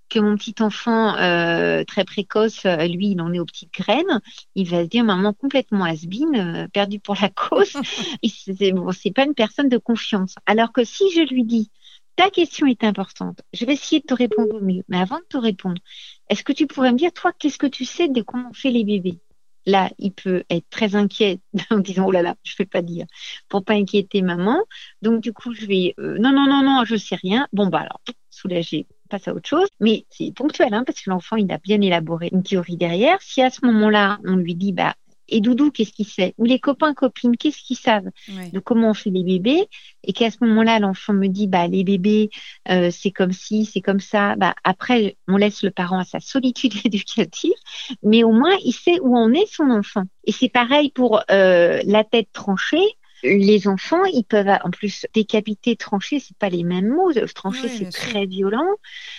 [0.08, 4.20] que mon petit enfant euh, très précoce, euh, lui, il en est aux petites graines,
[4.54, 7.72] il va se dire maman complètement has euh, perdu pour la cause.
[8.24, 10.34] c'est bon, c'est pas une personne de confiance.
[10.46, 11.70] Alors que si je lui dis
[12.16, 14.84] ta question est importante, je vais essayer de te répondre au mieux.
[14.88, 15.80] Mais avant de te répondre,
[16.28, 18.70] est-ce que tu pourrais me dire toi qu'est-ce que tu sais de comment on fait
[18.70, 19.18] les bébés?
[19.66, 21.40] Là, il peut être très inquiet
[21.70, 23.06] en disant oh là là, je ne vais pas dire
[23.48, 24.62] pour pas inquiéter maman.
[25.02, 27.48] Donc du coup, je vais non non non non, je sais rien.
[27.52, 28.00] Bon bah alors
[28.34, 29.68] soulagé passe à autre chose.
[29.80, 33.20] Mais c'est ponctuel, hein, parce que l'enfant, il a bien élaboré une théorie derrière.
[33.20, 34.94] Si à ce moment-là, on lui dit, bah,
[35.28, 36.34] et Doudou, qu'est-ce qu'il sait?
[36.38, 39.68] Ou les copains, copines, qu'est-ce qu'ils savent de comment on fait les bébés?
[40.02, 42.30] Et qu'à ce moment-là, l'enfant me dit, bah les bébés,
[42.68, 44.36] euh, c'est comme ci, c'est comme ça.
[44.36, 47.54] Bah après, on laisse le parent à sa solitude éducative,
[48.02, 50.04] mais au moins il sait où en est son enfant.
[50.24, 55.76] Et c'est pareil pour euh, la tête tranchée les enfants, ils peuvent en plus décapiter,
[55.76, 57.12] trancher, c'est pas les mêmes mots.
[57.34, 58.68] Trancher, c'est très violent.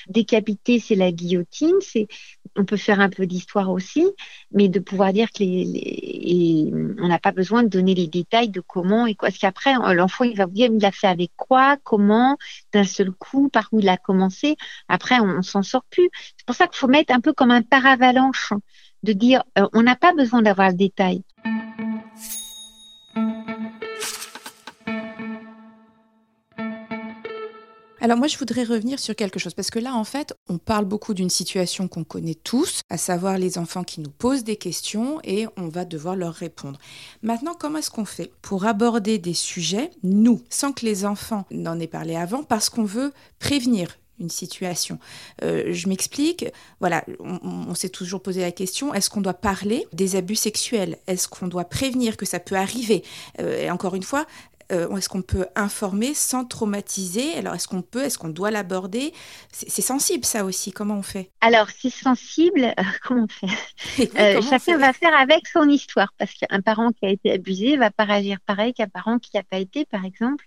[0.08, 1.76] Décapiter, c'est la guillotine.
[1.82, 2.08] C'est,
[2.56, 4.06] on peut faire un peu d'histoire aussi,
[4.52, 8.62] mais de pouvoir dire que les, on n'a pas besoin de donner les détails de
[8.62, 9.30] comment et quoi.
[9.30, 12.38] Parce qu'après, l'enfant, il va vous dire, il l'a fait avec quoi, comment,
[12.74, 14.56] d'un seul coup, par où il a commencé.
[14.88, 16.10] Après, on, s'en sort plus.
[16.38, 18.54] C'est pour ça qu'il faut mettre un peu comme un paravalanche,
[19.04, 21.24] de dire, euh, on n'a pas besoin d'avoir le détail.
[28.06, 30.86] Alors moi, je voudrais revenir sur quelque chose, parce que là, en fait, on parle
[30.86, 35.20] beaucoup d'une situation qu'on connaît tous, à savoir les enfants qui nous posent des questions
[35.24, 36.78] et on va devoir leur répondre.
[37.24, 41.80] Maintenant, comment est-ce qu'on fait pour aborder des sujets, nous, sans que les enfants n'en
[41.80, 45.00] aient parlé avant, parce qu'on veut prévenir une situation?
[45.42, 46.46] Euh, je m'explique.
[46.82, 51.00] Voilà, on, s'est toujours posé la question est-ce qu'on doit parler des abus sexuels?
[51.08, 53.04] Est-ce qu'on doit prévenir que ça peut arriver?
[53.42, 54.28] Euh, Et encore une fois,
[54.72, 59.14] euh, est-ce qu'on peut informer sans traumatiser Alors, est-ce qu'on peut, est-ce qu'on doit l'aborder?
[59.52, 60.72] C'est, sensible, ça aussi.
[60.72, 61.32] Comment on fait?
[61.42, 62.74] Alors, c'est sensible.
[62.76, 64.12] Euh, comment on fait?
[64.20, 67.92] Euh, Chacun va faire avec son histoire, parce qu'un parent qui a été abusé va
[67.92, 70.46] pas réagir pareil qu'un parent qui n'a pas été, par exemple.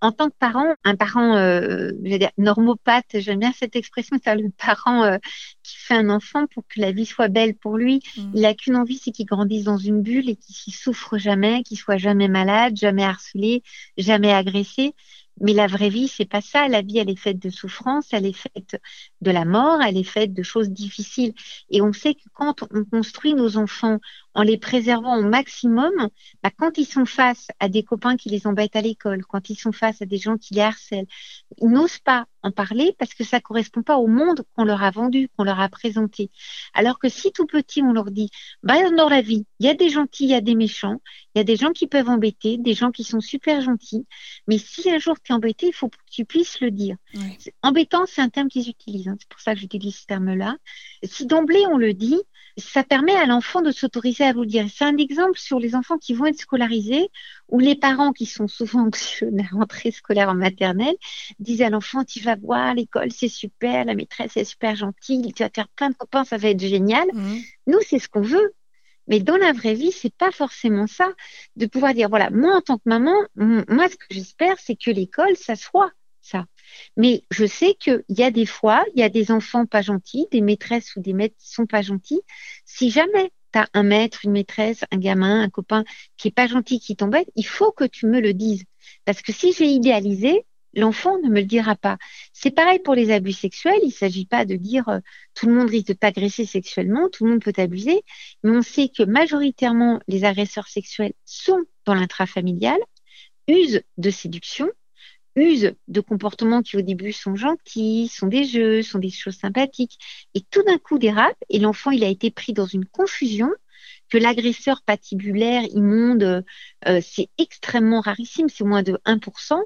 [0.00, 4.34] En tant que parent, un parent, je vais dire, normopathe, j'aime bien cette expression, c'est
[4.34, 5.18] le parent
[5.62, 8.00] qui fait un enfant pour que la vie soit belle pour lui.
[8.16, 8.22] Mmh.
[8.34, 11.78] Il n'a qu'une envie, c'est qu'il grandisse dans une bulle et qu'il souffre jamais, qu'il
[11.78, 13.57] soit jamais malade, jamais harcelé
[13.96, 14.94] jamais agressé.
[15.40, 16.68] Mais la vraie vie, c'est pas ça.
[16.68, 18.76] La vie, elle est faite de souffrance, elle est faite
[19.20, 21.34] de la mort, elle est faite de choses difficiles.
[21.70, 23.98] Et on sait que quand on construit nos enfants
[24.34, 25.92] en les préservant au maximum,
[26.42, 29.56] bah, quand ils sont face à des copains qui les embêtent à l'école, quand ils
[29.56, 31.08] sont face à des gens qui les harcèlent,
[31.58, 34.90] ils n'osent pas en parler parce que ça correspond pas au monde qu'on leur a
[34.90, 36.30] vendu, qu'on leur a présenté.
[36.72, 38.30] Alors que si tout petit on leur dit,
[38.62, 41.00] bah dans la vie, il y a des gentils, il y a des méchants,
[41.34, 44.06] il y a des gens qui peuvent embêter, des gens qui sont super gentils,
[44.46, 46.96] mais si un jour tu es embêté, il faut que tu puisses le dire.
[47.62, 49.16] Embêtant, c'est un terme qu'ils utilisent, hein.
[49.18, 50.56] c'est pour ça que j'utilise ce terme-là.
[51.02, 52.20] Si d'emblée on le dit,
[52.56, 54.66] ça permet à l'enfant de s'autoriser à vous le dire.
[54.74, 57.08] C'est un exemple sur les enfants qui vont être scolarisés,
[57.48, 60.96] où les parents qui sont souvent anxieux de la rentrée scolaire en maternelle
[61.38, 65.42] disent à l'enfant, tu vas voir, l'école c'est super, la maîtresse est super gentille, tu
[65.42, 67.06] vas faire plein de copains, ça va être génial.
[67.12, 67.38] Mmh.
[67.68, 68.54] Nous, c'est ce qu'on veut.
[69.08, 71.08] Mais dans la vraie vie, c'est pas forcément ça.
[71.56, 74.90] De pouvoir dire, voilà, moi en tant que maman, moi ce que j'espère, c'est que
[74.90, 75.90] l'école, ça soit.
[76.96, 80.26] Mais je sais qu'il y a des fois, il y a des enfants pas gentils,
[80.30, 82.22] des maîtresses ou des maîtres qui sont pas gentils.
[82.64, 85.84] Si jamais tu as un maître, une maîtresse, un gamin, un copain
[86.16, 88.64] qui est pas gentil, qui t'embête, il faut que tu me le dises.
[89.04, 91.98] Parce que si j'ai idéalisé, l'enfant ne me le dira pas.
[92.32, 93.80] C'est pareil pour les abus sexuels.
[93.82, 95.00] Il ne s'agit pas de dire euh,
[95.34, 98.02] tout le monde risque de t'agresser sexuellement, tout le monde peut t'abuser,
[98.42, 102.78] mais on sait que majoritairement les agresseurs sexuels sont dans l'intrafamilial,
[103.48, 104.68] usent de séduction,
[105.88, 109.98] de comportements qui au début sont gentils, sont des jeux, sont des choses sympathiques,
[110.34, 113.50] et tout d'un coup dérapent, et l'enfant il a été pris dans une confusion
[114.08, 116.44] que l'agresseur patibulaire immonde,
[116.86, 119.60] euh, c'est extrêmement rarissime, c'est moins de 1%.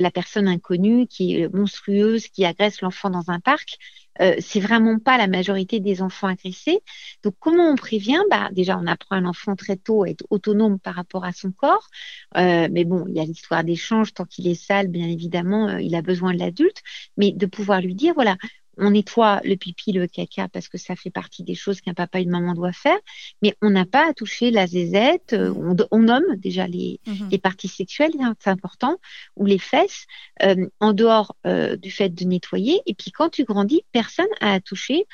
[0.00, 3.78] La personne inconnue qui est monstrueuse, qui agresse l'enfant dans un parc,
[4.20, 6.80] euh, c'est vraiment pas la majorité des enfants agressés.
[7.22, 8.20] Donc comment on prévient?
[8.30, 11.52] Bah déjà on apprend un enfant très tôt à être autonome par rapport à son
[11.52, 11.88] corps.
[12.36, 14.14] Euh, mais bon, il y a l'histoire d'échange.
[14.14, 16.82] Tant qu'il est sale, bien évidemment, euh, il a besoin de l'adulte.
[17.16, 18.36] Mais de pouvoir lui dire voilà,
[18.76, 22.20] on nettoie le pipi, le caca parce que ça fait partie des choses qu'un papa
[22.20, 22.98] et une maman doivent faire,
[23.42, 25.32] mais on n'a pas à toucher la zézette.
[25.32, 25.86] Euh, mmh.
[25.90, 28.98] On, nomme déjà les, mmh les parties sexuelles, hein, c'est important,
[29.36, 30.06] ou les fesses,
[30.42, 32.80] euh, en dehors euh, du fait de nettoyer.
[32.86, 35.06] Et puis quand tu grandis, personne a à toucher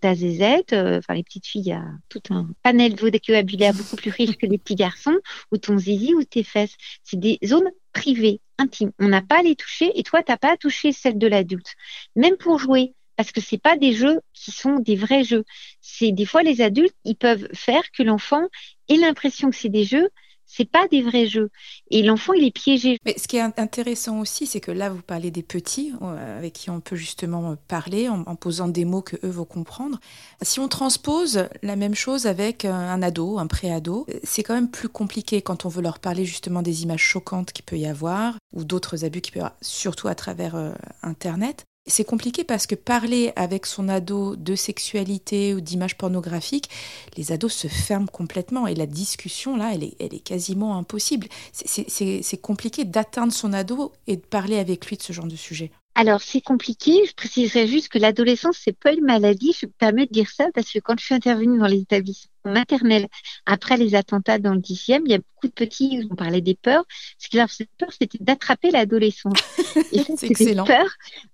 [0.00, 0.72] ta zézette.
[0.72, 4.36] Enfin, les petites filles, il y a tout un panel de vocabulaire beaucoup plus riche
[4.36, 5.18] que les petits garçons,
[5.50, 6.76] ou ton zizi ou tes fesses.
[7.02, 8.92] C'est des zones privées, intimes.
[8.98, 11.26] On n'a pas à les toucher et toi, tu n'as pas à toucher celle de
[11.26, 11.74] l'adulte.
[12.16, 15.44] Même pour jouer, parce que c'est pas des jeux qui sont des vrais jeux.
[15.80, 18.42] C'est des fois les adultes, ils peuvent faire que l'enfant
[18.88, 20.10] ait l'impression que c'est des jeux,
[20.56, 21.50] c'est pas des vrais jeux.
[21.90, 22.98] Et l'enfant, il est piégé.
[23.04, 26.52] Mais ce qui est intéressant aussi, c'est que là, vous parlez des petits, euh, avec
[26.52, 29.98] qui on peut justement parler en, posant des mots que eux vont comprendre.
[30.42, 34.88] Si on transpose la même chose avec un ado, un pré-ado, c'est quand même plus
[34.88, 38.64] compliqué quand on veut leur parler justement des images choquantes qu'il peut y avoir, ou
[38.64, 41.64] d'autres abus qui peuvent y avoir, surtout à travers euh, Internet.
[41.86, 46.70] C'est compliqué parce que parler avec son ado de sexualité ou d'images pornographiques,
[47.18, 51.28] les ados se ferment complètement et la discussion, là, elle est, elle est quasiment impossible.
[51.52, 55.70] C'est compliqué d'atteindre son ado et de parler avec lui de ce genre de sujet.
[55.96, 57.04] Alors, c'est compliqué.
[57.06, 59.56] Je préciserai juste que l'adolescence, c'est pas une maladie.
[59.58, 62.30] Je me permets de dire ça parce que quand je suis intervenue dans les établissements
[62.44, 63.06] maternels
[63.46, 66.56] après les attentats dans le 10e, il y a beaucoup de petits, on parlait des
[66.56, 66.84] peurs.
[67.18, 69.38] Ce qui leur faisait peur, c'était d'attraper l'adolescence.
[69.92, 70.64] Et ça, c'est excellent.
[70.64, 70.86] Peur,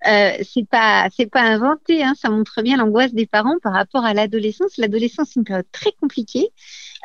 [0.06, 2.14] euh, c'est pas, c'est pas inventé, hein.
[2.20, 4.76] Ça montre bien l'angoisse des parents par rapport à l'adolescence.
[4.76, 6.50] L'adolescence, c'est une période très compliquée.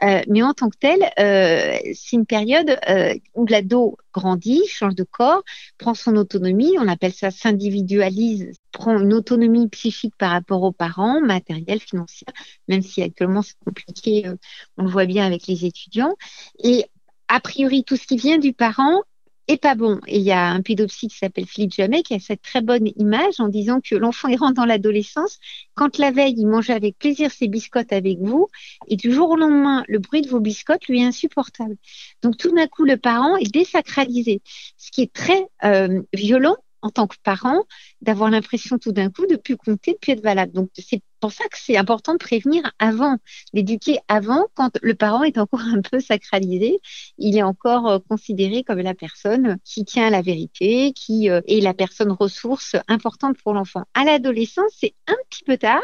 [0.04, 4.96] Euh, mais en tant que tel, euh, c'est une période euh, où l'ado grandit, change
[4.96, 5.44] de corps,
[5.78, 11.22] prend son autonomie, on appelle ça s'individualise, prend une autonomie psychique par rapport aux parents,
[11.22, 12.34] matérielle, financière,
[12.68, 14.30] même si actuellement c'est compliqué,
[14.78, 16.16] on le voit bien avec les étudiants.
[16.60, 16.86] Et
[17.28, 19.02] a priori, tout ce qui vient du parent
[19.48, 20.00] et pas bon.
[20.08, 22.88] Et il y a un pédopsie qui s'appelle Philippe Jamet qui a cette très bonne
[22.98, 25.40] image en disant que l'enfant rentre dans l'adolescence
[25.76, 28.48] quand la veille il mangeait avec plaisir ses biscottes avec vous
[28.88, 31.78] et du jour au lendemain le bruit de vos biscottes lui est insupportable.
[32.22, 34.42] Donc tout d'un coup le parent est désacralisé,
[34.78, 36.56] ce qui est très euh, violent
[36.86, 37.64] en tant que parent,
[38.02, 40.52] d'avoir l'impression tout d'un coup de plus compter, de plus être valable.
[40.52, 43.18] Donc, c'est pour ça que c'est important de prévenir avant,
[43.56, 46.80] d'éduquer avant, quand le parent est encore un peu sacralisé,
[47.18, 51.42] il est encore euh, considéré comme la personne qui tient à la vérité, qui euh,
[51.48, 53.86] est la personne ressource importante pour l'enfant.
[53.96, 55.82] À l'adolescence, c'est un petit peu tard,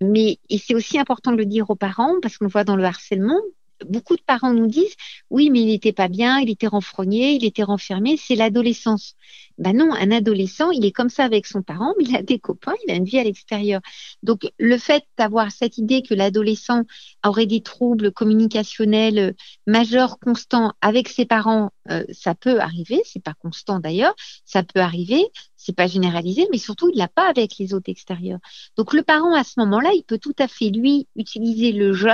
[0.00, 2.84] mais c'est aussi important de le dire aux parents parce qu'on le voit dans le
[2.84, 3.40] harcèlement,
[3.84, 4.94] beaucoup de parents nous disent
[5.30, 9.14] oui, mais il n'était pas bien, il était renfrogné, il était renfermé, c'est l'adolescence.
[9.58, 12.38] Ben non, un adolescent, il est comme ça avec son parent, mais il a des
[12.38, 13.80] copains, il a une vie à l'extérieur.
[14.22, 16.82] Donc le fait d'avoir cette idée que l'adolescent
[17.24, 19.32] aurait des troubles communicationnels euh,
[19.66, 24.80] majeurs, constants avec ses parents, euh, ça peut arriver, c'est pas constant d'ailleurs, ça peut
[24.80, 25.24] arriver,
[25.56, 28.38] c'est pas généralisé, mais surtout il l'a pas avec les autres extérieurs.
[28.76, 32.10] Donc le parent à ce moment-là, il peut tout à fait lui utiliser le jeu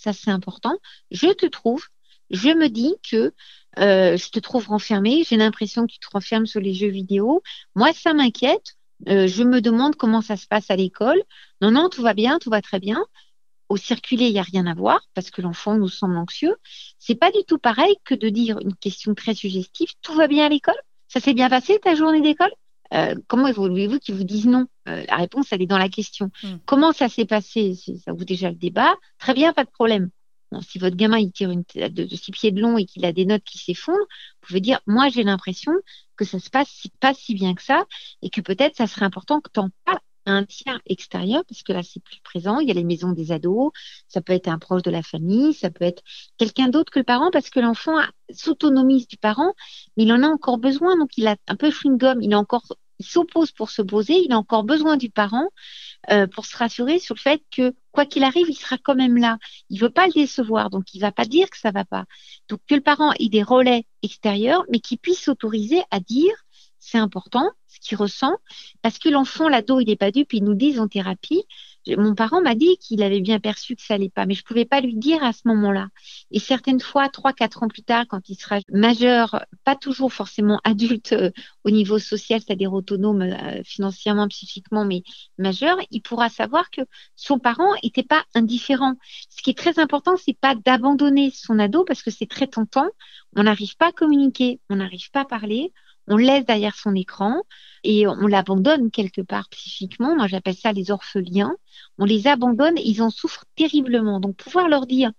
[0.00, 0.76] ça c'est important.
[1.10, 1.84] Je te trouve,
[2.30, 3.34] je me dis que
[3.78, 7.42] euh, je te trouve renfermé, j'ai l'impression que tu te renfermes sur les jeux vidéo.
[7.74, 8.76] Moi, ça m'inquiète.
[9.08, 11.22] Euh, je me demande comment ça se passe à l'école.
[11.60, 13.04] Non, non, tout va bien, tout va très bien.
[13.68, 16.56] Au circulé, il n'y a rien à voir parce que l'enfant nous semble anxieux.
[16.98, 19.90] C'est pas du tout pareil que de dire une question très suggestive.
[20.02, 20.80] Tout va bien à l'école?
[21.08, 22.52] Ça s'est bien passé ta journée d'école?
[22.94, 24.66] Euh, comment voulez-vous qu'ils vous disent non?
[24.88, 26.30] Euh, La réponse, elle est dans la question.
[26.42, 26.56] Hmm.
[26.66, 27.74] Comment ça s'est passé?
[28.04, 28.94] Ça vous déjà le débat.
[29.18, 30.10] Très bien, pas de problème.
[30.62, 33.12] si votre gamin il tire une, de, de six pieds de long et qu'il a
[33.12, 35.72] des notes qui s'effondrent, vous pouvez dire moi j'ai l'impression
[36.16, 37.84] que ça se passe pas si bien que ça
[38.22, 41.72] et que peut-être ça serait important que tu en parles un tiers extérieur, parce que
[41.72, 42.60] là, c'est plus présent.
[42.60, 43.72] Il y a les maisons des ados,
[44.08, 46.02] ça peut être un proche de la famille, ça peut être
[46.36, 47.96] quelqu'un d'autre que le parent, parce que l'enfant
[48.32, 49.54] s'autonomise du parent,
[49.96, 50.96] mais il en a encore besoin.
[50.98, 52.64] Donc, il a un peu chewing-gum, il, encore,
[53.00, 55.48] il s'oppose pour se poser, il a encore besoin du parent
[56.10, 59.16] euh, pour se rassurer sur le fait que, quoi qu'il arrive, il sera quand même
[59.16, 59.38] là.
[59.70, 62.04] Il veut pas le décevoir, donc il va pas dire que ça va pas.
[62.48, 66.34] Donc, que le parent ait des relais extérieurs, mais qu'il puisse s'autoriser à dire
[66.80, 68.36] c'est important, ce qu'il ressent,
[68.82, 71.44] parce que l'enfant, l'ado, il n'est pas dupe, ils nous disent en thérapie,
[71.88, 74.64] mon parent m'a dit qu'il avait bien perçu que ça allait pas, mais je pouvais
[74.64, 75.88] pas lui dire à ce moment-là.
[76.30, 80.60] Et certaines fois, trois, quatre ans plus tard, quand il sera majeur, pas toujours forcément
[80.64, 81.30] adulte euh,
[81.64, 85.02] au niveau social, c'est-à-dire autonome euh, financièrement, psychiquement, mais
[85.38, 86.82] majeur, il pourra savoir que
[87.16, 88.94] son parent était pas indifférent.
[89.30, 92.88] Ce qui est très important, c'est pas d'abandonner son ado parce que c'est très tentant.
[93.36, 95.72] On n'arrive pas à communiquer, on n'arrive pas à parler,
[96.08, 97.42] on laisse derrière son écran
[97.84, 100.16] et on l'abandonne quelque part psychiquement.
[100.16, 101.54] Moi, j'appelle ça les orphelins.
[101.98, 104.20] On les abandonne, ils en souffrent terriblement.
[104.20, 105.12] Donc, pouvoir leur dire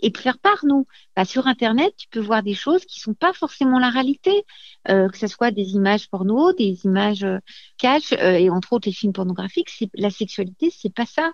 [0.00, 3.32] et faire part, nous, bah, sur Internet, tu peux voir des choses qui sont pas
[3.32, 4.44] forcément la réalité,
[4.90, 7.38] euh, que ce soit des images porno, des images euh,
[7.78, 9.70] cash, euh, et entre autres les films pornographiques.
[9.94, 11.32] La sexualité, c'est pas ça.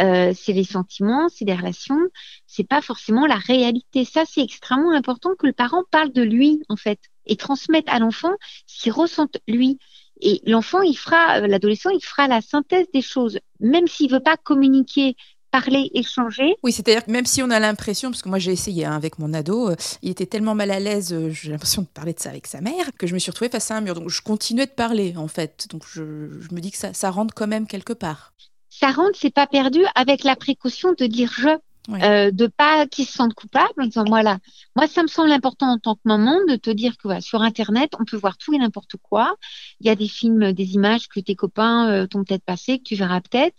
[0.00, 1.98] Euh, c'est les sentiments, c'est les relations,
[2.46, 4.04] c'est pas forcément la réalité.
[4.04, 7.98] Ça, c'est extrêmement important que le parent parle de lui en fait et transmette à
[7.98, 8.34] l'enfant
[8.66, 9.78] ce qu'il ressent lui.
[10.20, 14.20] Et l'enfant, il fera, euh, l'adolescent, il fera la synthèse des choses, même s'il veut
[14.20, 15.14] pas communiquer
[15.50, 16.56] parler, échanger.
[16.62, 19.18] Oui, c'est-à-dire que même si on a l'impression, parce que moi j'ai essayé hein, avec
[19.18, 22.20] mon ado, euh, il était tellement mal à l'aise, euh, j'ai l'impression de parler de
[22.20, 23.94] ça avec sa mère, que je me suis retrouvée face à un mur.
[23.94, 25.66] Donc je continuais de parler en fait.
[25.70, 28.32] Donc je, me dis que ça, ça rentre quand même quelque part.
[28.68, 31.48] Ça rentre, c'est pas perdu, avec la précaution de dire je
[31.88, 33.72] euh, de pas qu'ils se sentent coupables.
[33.78, 34.38] En disant voilà
[34.74, 37.92] moi ça me semble important en tant que maman de te dire que sur internet
[37.98, 39.36] on peut voir tout et n'importe quoi.
[39.80, 42.84] Il y a des films des images que tes copains euh, t'ont peut-être passé que
[42.84, 43.56] tu verras peut-être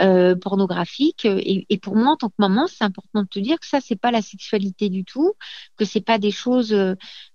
[0.00, 1.24] euh, pornographiques.
[1.24, 3.80] Et, et, pour moi en tant que maman c'est important de te dire que ça
[3.80, 5.32] c'est pas la sexualité du tout
[5.76, 6.74] que c'est pas des choses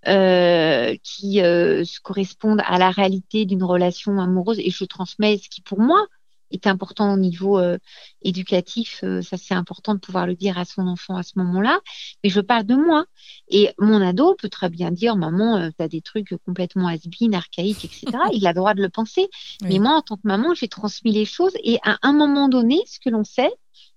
[0.07, 4.59] euh, qui euh, correspondent à la réalité d'une relation amoureuse.
[4.59, 6.05] Et je transmets ce qui pour moi
[6.51, 7.77] est important au niveau euh,
[8.21, 9.01] éducatif.
[9.03, 11.79] Euh, ça, c'est important de pouvoir le dire à son enfant à ce moment-là.
[12.23, 13.05] Mais je parle de moi.
[13.49, 16.99] Et mon ado peut très bien dire, maman, euh, tu as des trucs complètement has
[17.33, 18.05] archaïques, etc.
[18.33, 19.29] Il a le droit de le penser.
[19.61, 21.53] Mais moi, en tant que maman, j'ai transmis les choses.
[21.63, 23.51] Et à un moment donné, ce que l'on sait,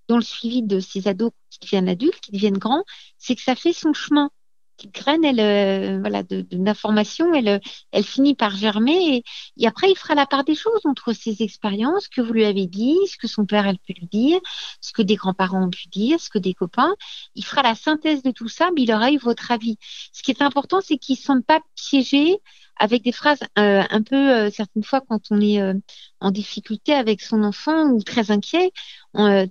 [0.08, 2.84] dans le suivi de ces ados qui deviennent adultes, qui deviennent grands,
[3.18, 4.30] c'est que ça fait son chemin
[4.86, 7.60] graine, elle, euh, voilà, d'information, elle,
[7.92, 9.24] elle finit par germer
[9.56, 12.66] et, après il fera la part des choses entre ses expériences, que vous lui avez
[12.66, 14.40] dit, ce que son père elle peut lui dire,
[14.80, 16.94] ce que des grands-parents ont pu dire, ce que des copains.
[17.34, 19.78] Il fera la synthèse de tout ça, mais il aura eu votre avis.
[20.12, 22.38] Ce qui est important, c'est qu'ils ne sont pas piégés
[22.78, 25.60] avec des phrases euh, un peu euh, certaines fois quand on est
[26.20, 28.72] en difficulté avec son enfant ou très inquiet,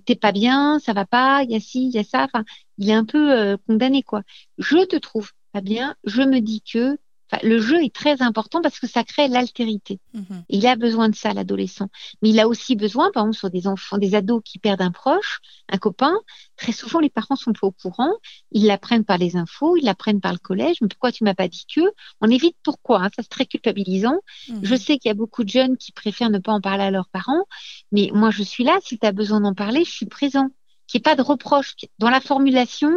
[0.04, 2.24] t'es pas bien, ça va pas, il y a ci, il y a ça.
[2.24, 2.44] Enfin,
[2.78, 4.22] il est un peu condamné quoi.
[4.58, 6.98] Je te trouve pas bien, je me dis que
[7.42, 10.00] le jeu est très important parce que ça crée l'altérité.
[10.14, 10.44] Mhm.
[10.48, 11.88] Il a besoin de ça, l'adolescent.
[12.22, 14.90] Mais il a aussi besoin, par exemple, sur des enfants, des ados qui perdent un
[14.90, 16.14] proche, un copain,
[16.56, 18.12] très souvent les parents sont pas au courant,
[18.50, 21.48] ils l'apprennent par les infos, ils l'apprennent par le collège, mais pourquoi tu m'as pas
[21.48, 21.82] dit que?
[22.20, 24.18] On évite pourquoi, hein, ça c'est très culpabilisant.
[24.48, 24.60] Mhm.
[24.62, 26.90] Je sais qu'il y a beaucoup de jeunes qui préfèrent ne pas en parler à
[26.90, 27.44] leurs parents,
[27.92, 30.48] mais moi je suis là, si tu as besoin d'en parler, je suis présent.
[30.86, 31.74] Qu'il n'y ait pas de reproche.
[31.98, 32.90] Dans la formulation,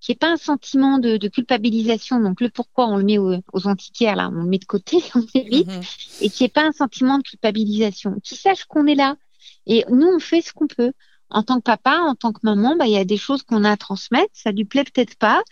[0.00, 2.20] qui est pas un sentiment de, culpabilisation.
[2.20, 5.24] Donc le pourquoi on le met aux, antiquaires là, on le met de côté, on
[5.34, 5.82] évite, mhm.
[6.22, 8.16] et qui est pas un sentiment de culpabilisation.
[8.22, 9.16] Qui sache qu'on est là.
[9.66, 10.92] Et nous on fait ce qu'on peut
[11.30, 13.64] en tant que papa, en tant que maman, bah, il y a des choses qu'on
[13.64, 14.30] a à transmettre.
[14.32, 15.42] Ça lui plaît peut-être pas,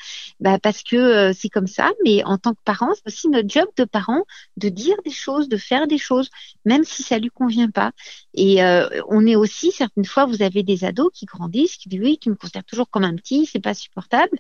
[0.41, 1.91] bah, parce que euh, c'est comme ça.
[2.05, 4.25] Mais en tant que parent, c'est aussi notre job de parent
[4.57, 6.31] de dire des choses, de faire des choses,
[6.65, 7.93] même si ça lui convient pas.
[8.35, 12.01] Et euh, on est aussi certaines fois, vous avez des ados qui grandissent, qui disent
[12.01, 14.39] oui, tu me considères toujours comme un petit, c'est pas supportable.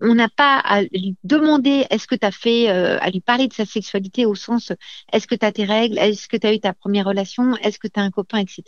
[0.00, 3.48] On n'a pas à lui demander est-ce que tu as fait, euh, à lui parler
[3.48, 4.72] de sa sexualité au sens
[5.12, 7.78] est-ce que tu as tes règles, est-ce que tu as eu ta première relation, est-ce
[7.78, 8.62] que tu as un copain, etc.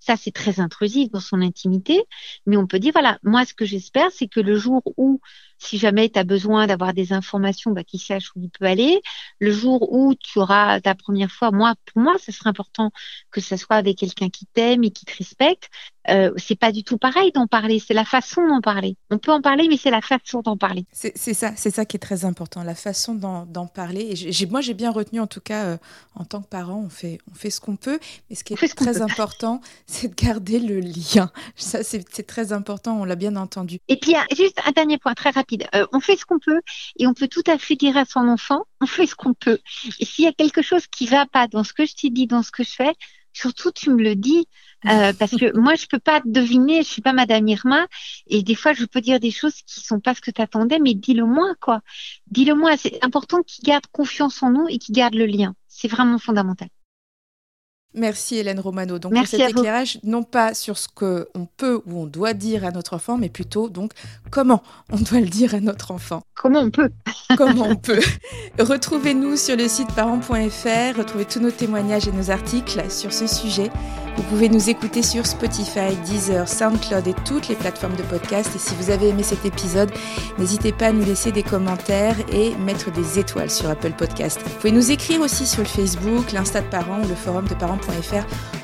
[0.00, 2.04] Ça, c'est très intrusif dans son intimité,
[2.46, 5.20] mais on peut dire, voilà, moi, ce que j'espère, c'est que le jour où
[5.58, 9.00] si jamais tu as besoin d'avoir des informations, bah, qu'il sache où il peut aller.
[9.40, 12.90] Le jour où tu auras ta première fois, moi, pour moi, ce serait important
[13.30, 15.68] que ce soit avec quelqu'un qui t'aime et qui te respecte.
[16.08, 18.96] Euh, c'est pas du tout pareil d'en parler, c'est la façon d'en parler.
[19.10, 20.86] On peut en parler, mais c'est la façon d'en parler.
[20.92, 24.14] C'est ça, c'est ça qui est très important, la façon d'en parler.
[24.26, 25.76] Et moi, j'ai bien retenu, en tout cas, euh,
[26.14, 27.98] en tant que parent, on fait, on fait ce qu'on peut,
[28.30, 31.30] mais ce qui est très important, c'est de garder le lien.
[31.56, 33.80] Ça, c'est très important, on l'a bien entendu.
[33.88, 36.60] Et puis, juste un dernier point très rapide euh, on fait ce qu'on peut
[36.98, 39.58] et on peut tout à fait dire à son enfant, on fait ce qu'on peut.
[40.00, 42.26] Et s'il y a quelque chose qui va pas dans ce que je t'ai dit,
[42.26, 42.94] dans ce que je fais,
[43.32, 44.46] surtout tu me le dis.
[44.86, 47.86] Euh, parce que moi je peux pas deviner, je suis pas Madame Irma
[48.26, 50.78] et des fois je peux dire des choses qui sont pas ce que tu attendais,
[50.78, 51.80] mais dis-le moi quoi.
[52.30, 55.54] Dis-le moi, c'est important qu'il garde confiance en nous et qu'il garde le lien.
[55.68, 56.68] C'est vraiment fondamental.
[57.94, 58.98] Merci Hélène Romano.
[58.98, 62.70] Donc pour cet éclairage, non pas sur ce qu'on peut ou on doit dire à
[62.70, 63.92] notre enfant, mais plutôt donc
[64.30, 64.62] comment
[64.92, 66.22] on doit le dire à notre enfant.
[66.34, 66.90] Comment on peut
[67.36, 68.00] Comment on peut
[68.58, 73.70] Retrouvez-nous sur le site parents.fr, retrouvez tous nos témoignages et nos articles sur ce sujet.
[74.18, 78.50] Vous pouvez nous écouter sur Spotify, Deezer, SoundCloud et toutes les plateformes de podcast.
[78.56, 79.92] Et si vous avez aimé cet épisode,
[80.38, 84.40] n'hésitez pas à nous laisser des commentaires et mettre des étoiles sur Apple Podcast.
[84.44, 87.54] Vous pouvez nous écrire aussi sur le Facebook, l'Insta de parents ou le forum de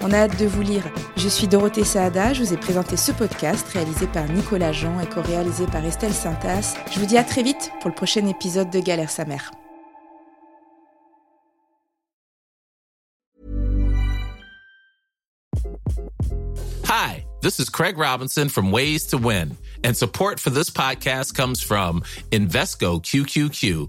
[0.02, 0.84] On a hâte de vous lire.
[1.16, 5.06] Je suis Dorothée Saada, je vous ai présenté ce podcast réalisé par Nicolas Jean et
[5.06, 6.74] co-réalisé par Estelle Saintas.
[6.92, 9.50] Je vous dis à très vite pour le prochain épisode de Galère sa mère.
[16.86, 21.62] Hi, this is Craig Robinson from Ways to Win, and support for this podcast comes
[21.62, 23.88] from Invesco QQQ,